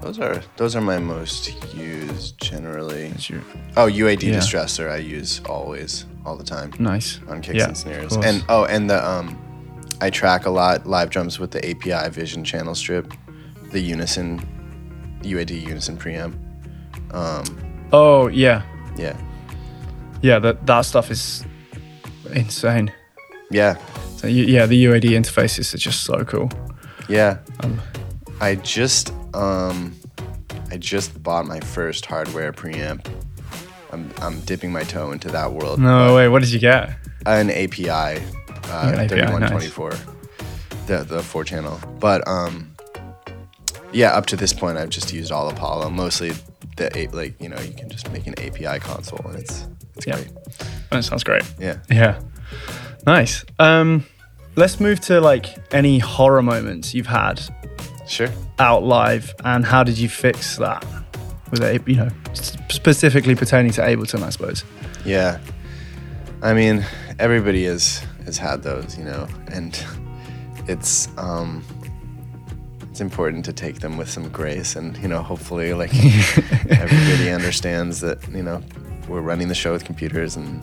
[0.00, 3.12] those are those are my most used generally.
[3.28, 3.42] Your-
[3.76, 4.38] Oh, UAD Yeah.
[4.38, 7.20] distressor I use always, all the time nice.
[7.28, 8.16] on kicks Yeah, and snares.
[8.16, 9.36] And oh, and the um,
[10.00, 13.12] I track a lot live drums with the API Vision channel strip,
[13.70, 14.40] the Unison,
[15.22, 16.32] UAD Unison preamp.
[17.12, 17.44] Um,
[17.92, 18.62] Oh yeah,
[18.96, 19.14] yeah,
[20.22, 20.38] yeah.
[20.38, 21.44] That that stuff is
[22.32, 22.92] insane.
[23.50, 23.76] yeah,
[24.16, 26.50] So y- yeah, the UAD interfaces are just so cool.
[27.08, 27.38] yeah.
[27.62, 27.80] Um,
[28.40, 29.94] I just um,
[30.70, 33.06] I just bought my first hardware preamp.
[33.92, 35.78] I'm I'm dipping my toe into that world.
[35.80, 36.28] No way.
[36.28, 36.96] What did you get?
[37.26, 39.92] an API, uh, API, 3124,
[40.86, 41.78] the the four channel.
[41.98, 42.74] But um,
[43.92, 46.32] yeah, up to this point, I've just used all Apollo, mostly
[46.76, 49.66] the A- like you know you can just make an API console and it's
[50.00, 50.16] it's Yeah.
[50.16, 50.30] great.
[50.90, 51.42] That sounds great.
[51.58, 51.76] Yeah.
[51.90, 52.18] Yeah.
[53.06, 53.44] Nice.
[53.58, 54.04] Um,
[54.56, 57.40] let's move to like any horror moments you've had
[58.06, 58.28] Sure.
[58.58, 60.84] out live, and how did you fix that?
[61.50, 62.08] With a, you know,
[62.68, 64.64] specifically pertaining to Ableton, I suppose.
[65.04, 65.38] Yeah.
[66.42, 66.84] I mean,
[67.18, 69.82] everybody has has had those, you know, and
[70.68, 71.64] it's um
[72.90, 75.92] it's important to take them with some grace and, you know, hopefully like
[76.70, 78.62] everybody understands that, you know,
[79.10, 80.62] we're running the show with computers and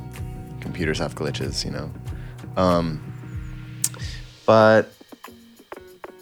[0.62, 1.92] computers have glitches, you know.
[2.56, 3.02] Um
[4.46, 4.92] but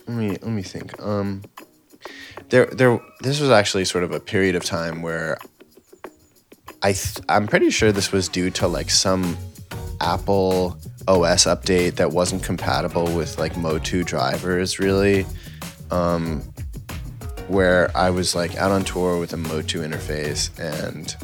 [0.07, 0.99] let me let me think.
[1.01, 1.43] Um
[2.49, 5.37] there there this was actually sort of a period of time where
[6.81, 9.37] I th- I'm pretty sure this was due to like some
[10.01, 15.25] Apple OS update that wasn't compatible with like MOTU drivers really.
[15.91, 16.41] Um,
[17.47, 21.15] where I was like out on tour with a MOTU interface and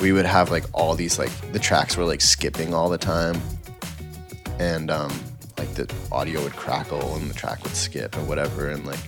[0.00, 3.40] we would have like all these like the tracks were like skipping all the time
[4.58, 5.12] and um
[5.58, 9.00] like the audio would crackle and the track would skip or whatever and like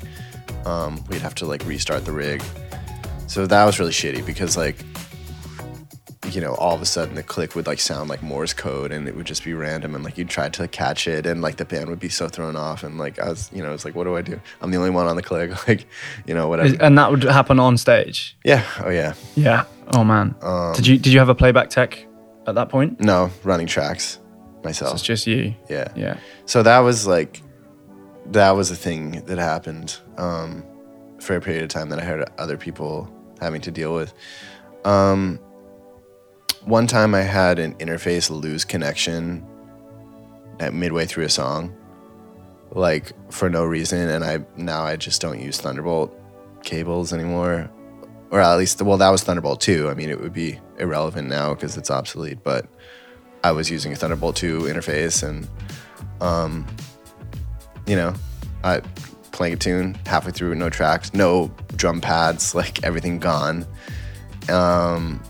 [0.67, 2.43] um we'd have to like restart the rig.
[3.27, 4.77] So that was really shitty because like
[6.35, 9.07] you know, all of a sudden the click would like sound like Morse code and
[9.09, 11.65] it would just be random and like you'd try to catch it and like the
[11.65, 14.05] band would be so thrown off and like I was, you know, it's like, what
[14.05, 14.41] do I do?
[14.61, 15.87] I'm the only one on the click, like,
[16.27, 16.77] you know, whatever.
[16.83, 18.37] And that would happen on stage.
[18.45, 18.65] yeah.
[18.85, 19.15] Oh yeah.
[19.35, 19.65] Yeah.
[19.95, 20.35] Oh man.
[20.43, 22.07] Um, did you did you have a playback tech
[22.47, 23.01] at that point?
[23.01, 24.95] No, running tracks So myself.
[24.95, 25.55] it's just you.
[25.69, 25.89] yeah.
[25.95, 26.19] Yeah.
[26.47, 27.43] So that was like,
[28.33, 30.65] that was a thing that happened um,
[31.21, 33.09] for a period of time that I heard other people
[33.41, 34.13] having to deal with.
[34.85, 35.39] Um,
[36.67, 39.47] one time I had an interface lose connection
[40.59, 41.75] at midway through a song,
[42.73, 46.13] like for no reason, and I now I just don't use Thunderbolt
[46.65, 47.71] cables anymore,
[48.31, 49.89] or at least well that was Thunderbolt two.
[49.89, 52.67] I mean it would be irrelevant now because it's obsolete, but
[53.45, 55.49] I was using a Thunderbolt two interface and
[56.21, 56.67] um,
[57.87, 58.13] you know,
[58.65, 58.81] I
[59.31, 63.65] playing a tune halfway through, no tracks, no drum pads, like everything gone.
[64.49, 65.23] Um,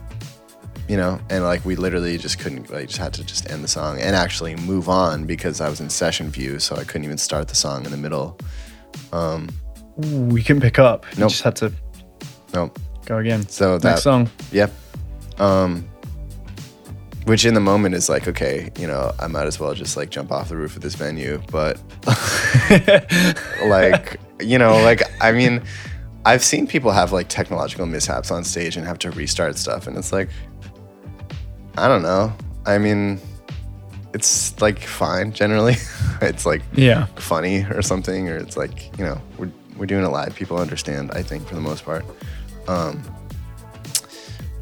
[0.89, 3.69] you know, and like we literally just couldn't, like, just had to just end the
[3.69, 7.19] song and actually move on because I was in session view, so I couldn't even
[7.19, 8.39] start the song in the middle.
[9.13, 9.49] Um,
[9.97, 11.05] we couldn't pick up.
[11.15, 11.31] You Nope.
[11.31, 11.73] just had to
[12.55, 12.71] no,
[13.05, 13.47] go again.
[13.49, 14.31] so that Next song.
[14.53, 14.73] Yep.
[15.39, 15.89] Um,
[17.25, 20.11] which in the moment is like, okay, you know, I might as well just like
[20.11, 21.43] jump off the roof of this venue.
[21.51, 21.81] But
[23.65, 25.63] like, you know, like, I mean,
[26.25, 29.87] I've seen people have like technological mishaps on stage and have to restart stuff.
[29.89, 30.29] And it's like,
[31.77, 32.33] I don't know.
[32.65, 33.21] I mean,
[34.15, 35.77] it's like fine generally.
[36.23, 37.07] it's like Yeah.
[37.17, 40.35] funny or something, or it's like, you know, we're, we're doing it live.
[40.35, 42.05] People understand, I think, for the most part.
[42.67, 43.03] Um,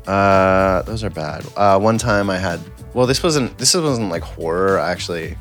[0.06, 1.46] uh, those are bad.
[1.56, 2.60] Uh, one time I had,
[2.92, 4.78] well, this wasn't, this wasn't like horror.
[4.78, 5.36] I actually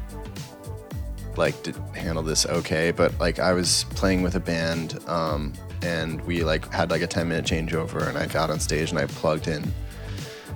[1.35, 5.51] like did handle this okay, but like I was playing with a band, um,
[5.81, 8.99] and we like had like a 10 minute changeover and I got on stage and
[8.99, 9.69] I plugged in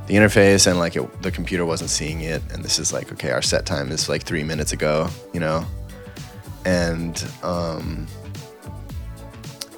[0.08, 2.42] the interface and like it, the computer wasn't seeing it.
[2.52, 5.66] And this is like, okay, our set time is like three minutes ago, you know?
[6.66, 8.08] And, um,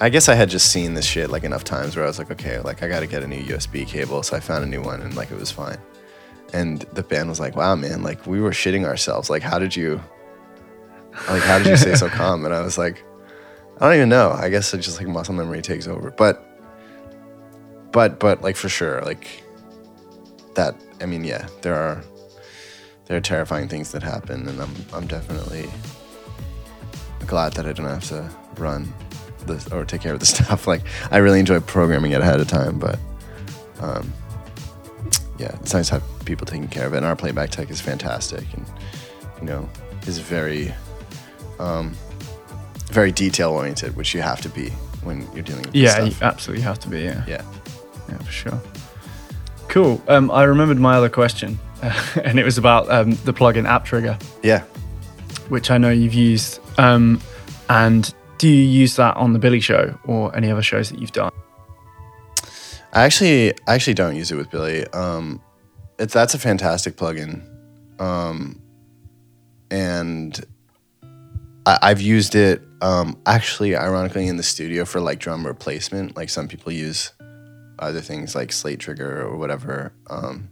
[0.02, 2.32] I guess I had just seen this shit like enough times where I was like,
[2.32, 4.24] okay, like I got to get a new USB cable.
[4.24, 5.78] So I found a new one and like it was fine.
[6.54, 8.04] and the band was like, "Wow, man!
[8.04, 9.30] Like we were shitting ourselves.
[9.30, 10.02] Like how did you,
[11.28, 13.04] like how did you stay so calm?" And I was like,
[13.80, 14.32] "I don't even know.
[14.32, 16.44] I guess it's just like muscle memory takes over." But,
[17.92, 19.44] but, but like for sure, like
[20.60, 20.76] that.
[21.02, 22.04] I mean, yeah, there are
[23.06, 25.70] there are terrifying things that happen, and I'm I'm definitely
[27.26, 28.94] glad that I don't have to run
[29.46, 30.68] this or take care of the stuff.
[30.68, 30.82] Like
[31.12, 33.00] I really enjoy programming it ahead of time, but
[33.80, 34.12] um,
[35.38, 36.98] yeah, it's nice to have people taking care of it.
[36.98, 38.66] And our playback tech is fantastic, and
[39.40, 39.70] you know
[40.08, 40.74] is very
[41.60, 41.96] um,
[42.88, 44.70] very detail oriented, which you have to be
[45.04, 47.02] when you're dealing with this Yeah, you absolutely have to be.
[47.02, 47.24] Yeah.
[47.28, 47.44] yeah.
[48.10, 48.62] Yeah, for sure.
[49.70, 50.02] Cool.
[50.08, 51.60] Um, I remembered my other question,
[52.24, 54.64] and it was about um, the plugin App Trigger, Yeah.
[55.50, 56.60] which I know you've used.
[56.80, 57.22] Um,
[57.70, 61.12] and do you use that on the Billie Show or any other shows that you've
[61.12, 61.32] done?
[62.94, 64.88] I actually I actually don't use it with Billie.
[64.88, 65.40] Um,
[66.00, 67.44] it's that's a fantastic plugin,
[68.02, 68.60] um,
[69.70, 70.44] and
[71.68, 76.16] I, I've used it um, actually ironically in the studio for like drum replacement.
[76.18, 77.12] Like some people use
[77.82, 79.94] other things like Slate Trigger or whatever.
[80.10, 80.50] Um,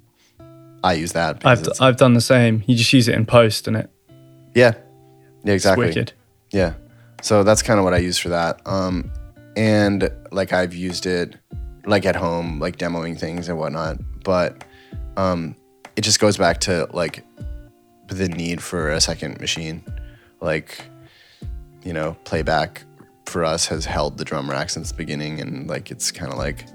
[0.83, 1.45] I use that.
[1.45, 2.63] I've, it's- I've done the same.
[2.67, 3.89] You just use it in post and it,
[4.53, 4.73] yeah,
[5.43, 5.87] yeah, it's exactly.
[5.87, 6.13] wicked.
[6.51, 6.73] Yeah.
[7.21, 8.61] So that's kind of what I use for that.
[8.65, 9.11] Um,
[9.55, 11.35] and like I've used it
[11.85, 13.97] like at home, like demoing things and whatnot.
[14.23, 14.63] But
[15.17, 15.55] um,
[15.95, 17.25] it just goes back to like
[18.07, 19.83] the need for a second machine.
[20.41, 20.85] Like,
[21.83, 22.83] you know, playback
[23.25, 26.37] for us has held the drum rack since the beginning, and like it's kind of
[26.37, 26.65] like,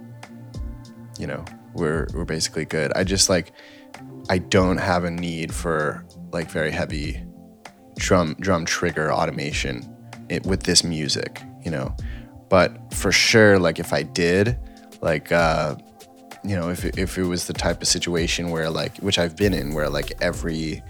[1.23, 1.45] you know,
[1.75, 2.93] we're we're basically good.
[2.95, 3.53] I just like
[4.29, 7.23] I don't have a need for like very heavy
[7.97, 9.89] drum drum trigger automation
[10.29, 11.97] it, with this music, you know.
[12.49, 14.59] But for sure, like if I did,
[15.01, 15.77] like uh,
[16.43, 19.55] you know, if if it was the type of situation where like, which I've been
[19.55, 20.83] in, where like every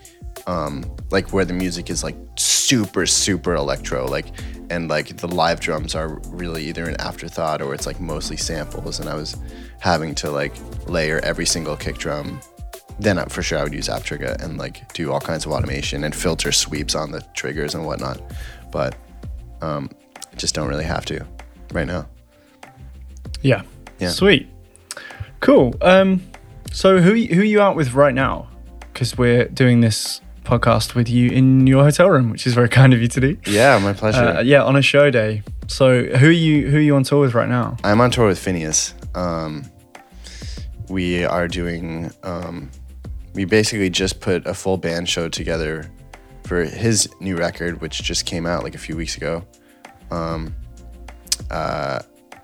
[0.46, 4.26] um, like where the music is like super super electro, like
[4.70, 9.00] and like the live drums are really either an afterthought or it's like mostly samples,
[9.00, 9.36] and I was
[9.80, 10.54] having to like
[10.86, 12.40] layer every single kick drum
[12.98, 16.04] then for sure I would use App Trigger and like do all kinds of automation
[16.04, 18.20] and filter sweeps on the triggers and whatnot.
[18.70, 18.96] But
[19.60, 19.90] um,
[20.32, 21.24] I just don't really have to
[21.72, 22.08] right now.
[23.42, 23.62] Yeah.
[23.98, 24.10] Yeah.
[24.10, 24.48] Sweet.
[25.40, 25.74] Cool.
[25.80, 26.22] Um,
[26.70, 28.48] so who who are you out with right now?
[28.92, 32.92] Because we're doing this podcast with you in your hotel room, which is very kind
[32.92, 33.36] of you to do.
[33.46, 34.20] Yeah, my pleasure.
[34.20, 35.42] Uh, yeah, on a show day.
[35.68, 37.76] So who are you who are you on tour with right now?
[37.84, 38.94] I'm on tour with Finneas.
[39.16, 39.64] Um,
[40.88, 42.10] we are doing.
[42.22, 42.70] Um,
[43.34, 45.90] we basically just put a full band show together
[46.44, 49.46] for his new record, which just came out like a few weeks ago.
[50.10, 50.54] Um,
[51.50, 52.00] uh,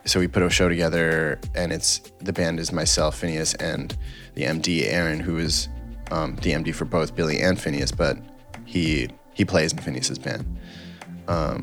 [0.07, 3.97] so we put a show together, and it's the band is myself, Finneas, and
[4.35, 5.69] the MD Aaron, who is
[6.11, 8.19] um, the MD for both Billie and Finneas, but
[8.65, 10.45] he he plays in Finneas's band.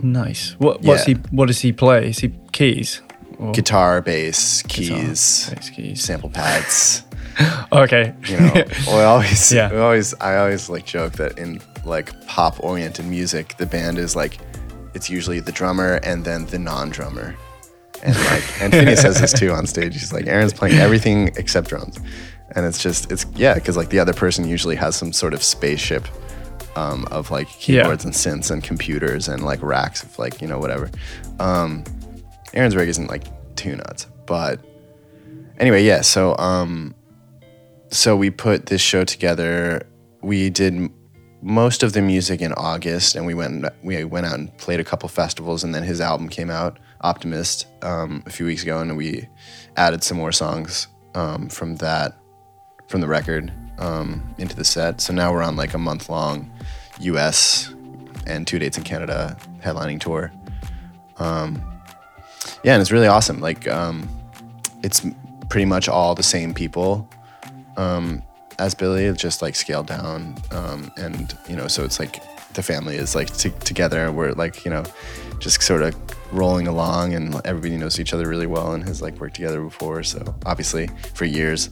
[0.04, 0.56] Nice.
[0.60, 1.16] What what's Yeah.
[1.16, 2.10] he what does he play?
[2.10, 3.02] Is he keys?
[3.38, 6.04] Or Guitar, bass, guitar, keys, bass, keys.
[6.04, 7.04] sample pads.
[7.74, 8.14] Okay.
[8.30, 8.54] you know
[8.88, 9.70] I always Yeah.
[9.70, 14.16] we always I always like joke that in like pop oriented music the band is
[14.16, 14.38] like
[14.94, 17.36] it's usually the drummer and then the non-drummer
[18.04, 21.68] and like and Finneas says this too on stage he's like Aaron's playing everything except
[21.68, 22.00] drums
[22.56, 25.44] and it's just it's yeah because like the other person usually has some sort of
[25.44, 26.08] spaceship
[26.76, 27.84] um, of like Yeah.
[27.84, 30.90] keyboards and synths and computers and like racks of like you know whatever
[31.40, 31.84] um,
[32.54, 33.24] Aaron's rig isn't like
[33.56, 34.60] too nuts but
[35.60, 36.94] anyway yeah so um
[37.92, 39.88] so we put this show together.
[40.22, 40.90] We did
[41.42, 44.84] most of the music in August, and we went we went out and played a
[44.84, 48.98] couple festivals, and then his album came out, Optimist, um, a few weeks ago, and
[48.98, 49.30] we
[49.78, 52.18] added some more songs um, from that
[52.88, 55.02] from the record um, into the set.
[55.02, 56.52] So now we're on like a month long
[57.00, 57.74] U.S.
[58.26, 60.32] and two dates in Canada headlining tour.
[61.18, 61.62] Um,
[62.64, 63.40] yeah, and it's really awesome.
[63.40, 64.08] Like um,
[64.84, 65.06] it's
[65.50, 67.08] pretty much all the same people
[67.78, 68.22] um,
[68.60, 70.36] as Billie, just like scaled down.
[70.52, 72.22] Um, and, you know, so it's like
[72.54, 74.12] the family is like t- together.
[74.12, 74.84] We're like, you know,
[75.40, 75.96] just sort of
[76.32, 80.04] rolling along and everybody knows each other really well and has like worked together before.
[80.04, 81.70] So obviously for years.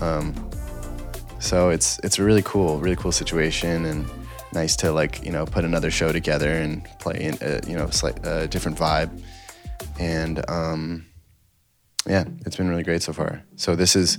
[0.00, 0.34] Um,
[1.40, 4.06] so it's, it's a really cool, really cool situation and
[4.52, 7.90] nice to like, you know, put another show together and play in a, you know,
[7.90, 9.22] slight, a different vibe.
[9.98, 11.06] And, um,
[12.08, 13.42] yeah, it's been really great so far.
[13.56, 14.18] So this is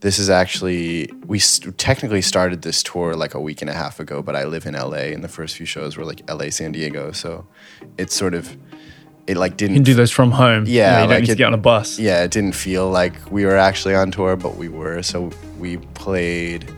[0.00, 4.00] this is actually we st- technically started this tour like a week and a half
[4.00, 6.72] ago, but I live in LA, and the first few shows were like LA, San
[6.72, 7.12] Diego.
[7.12, 7.46] So
[7.98, 8.56] it's sort of
[9.26, 10.64] it like didn't You can do those from home.
[10.66, 11.98] Yeah, you don't like need to get on a bus.
[11.98, 15.02] yeah, it didn't feel like we were actually on tour, but we were.
[15.02, 16.70] So we played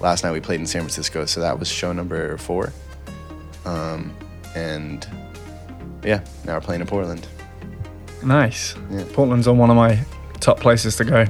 [0.00, 2.72] last night we played in San Francisco, so that was show number four.
[3.64, 4.14] Um,
[4.54, 5.06] and
[6.04, 7.26] yeah, now we're playing in Portland.
[8.22, 8.74] Nice.
[8.90, 9.04] Yeah.
[9.12, 9.98] Portland's on one of my
[10.40, 11.24] top places to go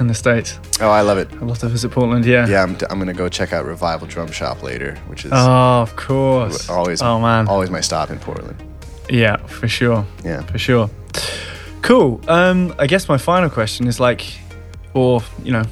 [0.00, 0.58] in the States.
[0.80, 1.28] Oh, I love it.
[1.32, 2.46] I'd love to visit Portland, yeah.
[2.46, 5.96] Yeah, I'm, I'm gonna go check out Revival Drum Shop later, which is Oh, of
[5.96, 6.68] course.
[6.70, 7.48] always Oh, man.
[7.48, 8.62] always my stop in Portland.
[9.08, 10.04] Yeah, for sure.
[10.24, 10.42] Yeah.
[10.42, 10.90] For sure.
[11.82, 12.20] Cool.
[12.28, 14.38] Um, I guess my final question is like,
[14.94, 15.64] or, you know,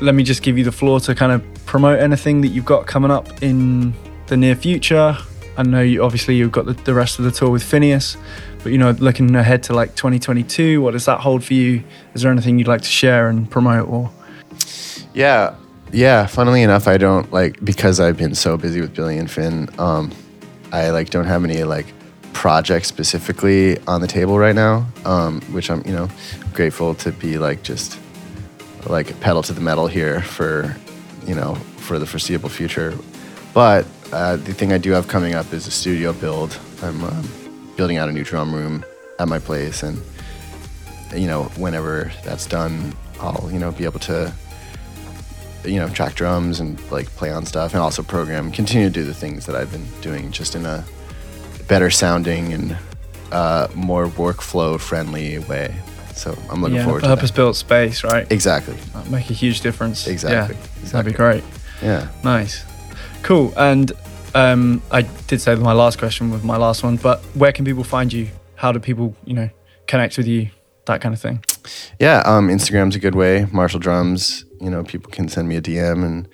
[0.00, 2.86] let me just give you the floor to kind of promote anything that you've got
[2.86, 3.94] coming up in
[4.26, 5.16] the near future.
[5.56, 8.16] I know you obviously you've got the, the rest of the tour with Finneas,
[8.62, 11.84] but you know, looking ahead to like 2022, what does that hold for you?
[12.14, 14.10] Is there anything you'd like to share and promote or?
[15.12, 15.54] Yeah,
[15.92, 16.26] yeah.
[16.26, 19.68] Funnily enough, I don't like because I've been so busy with Billie and Finn.
[19.78, 20.10] Um,
[20.72, 21.86] I like don't have any like
[22.32, 24.86] projects specifically on the table right now.
[25.04, 26.08] Um, which I'm you know
[26.52, 27.98] grateful to be like just
[28.86, 30.76] like pedal to the metal here for
[31.26, 32.96] you know for the foreseeable future.
[33.54, 36.58] But uh, the thing I do have coming up is a studio build.
[36.82, 38.84] I'm um, building out a new drum room
[39.18, 40.00] at my place, and
[41.14, 44.32] you know whenever that's done, I'll you know be able to
[45.64, 49.04] you know track drums and like play on stuff and also program continue to do
[49.04, 50.84] the things that i've been doing just in a
[51.68, 52.76] better sounding and
[53.30, 55.74] uh, more workflow friendly way
[56.14, 58.30] so i'm looking yeah, forward to purpose built space, right?
[58.30, 60.06] exactly That'd make a huge difference.
[60.06, 60.88] Exactly, Yeah, exactly.
[60.90, 61.44] That'd be great.
[61.82, 62.64] yeah Nice.
[63.22, 63.52] Cool.
[63.56, 63.92] And
[64.34, 67.84] um, I did say my last question was my last one, but where can people
[67.84, 68.28] find you?
[68.56, 69.48] How do people, you know,
[69.86, 70.50] connect with you?
[70.86, 71.44] That kind of thing.
[72.00, 75.62] yeah um, instagram's a good way marshall drums you know people can send me a
[75.62, 76.28] dm and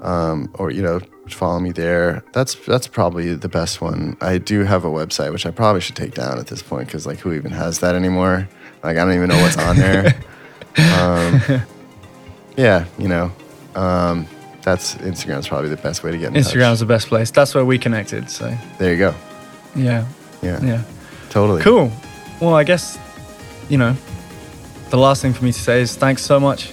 [0.00, 1.00] um, or you know
[1.34, 5.46] follow me there that's that's probably the best one i do have a website which
[5.46, 8.48] i probably should take down at this point because like who even has that anymore
[8.82, 10.14] like i don't even know what's on there
[10.94, 11.62] um,
[12.56, 13.32] yeah you know
[13.74, 14.26] um,
[14.62, 16.78] that's instagram's probably the best way to get in Instagram's touch.
[16.80, 17.30] the best place.
[17.30, 18.28] That's where we connected.
[18.28, 19.14] So there you go
[19.74, 20.06] yeah,
[20.42, 20.84] yeah, yeah.
[21.30, 21.92] totally Cool.
[22.40, 22.98] Well, I guess
[23.68, 23.96] you know
[24.90, 26.72] the last thing for me to say is thanks so much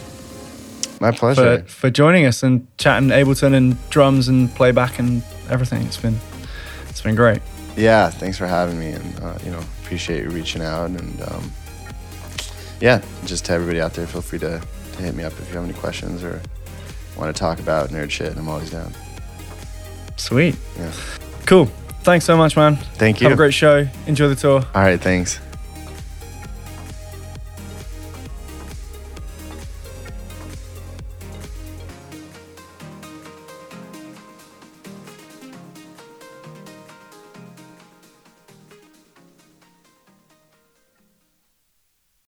[1.01, 5.83] my pleasure for for joining us and chatting Ableton and drums and playback and everything.
[5.85, 6.17] It's been
[6.89, 7.41] it's been great.
[7.75, 11.51] yeah thanks for having me and uh, you know appreciate you reaching out and um,
[12.81, 14.59] yeah just to everybody out there feel free to,
[14.93, 16.41] to hit me up if you have any questions or
[17.17, 18.91] want to talk about nerd shit i'm always down
[20.17, 20.55] Sweet.
[20.77, 20.91] yeah
[21.45, 21.67] Cool.
[22.03, 22.75] Thanks so much, man.
[22.97, 23.87] thank you Have a great show.
[24.07, 24.61] Enjoy the tour.
[24.75, 25.39] all right thanks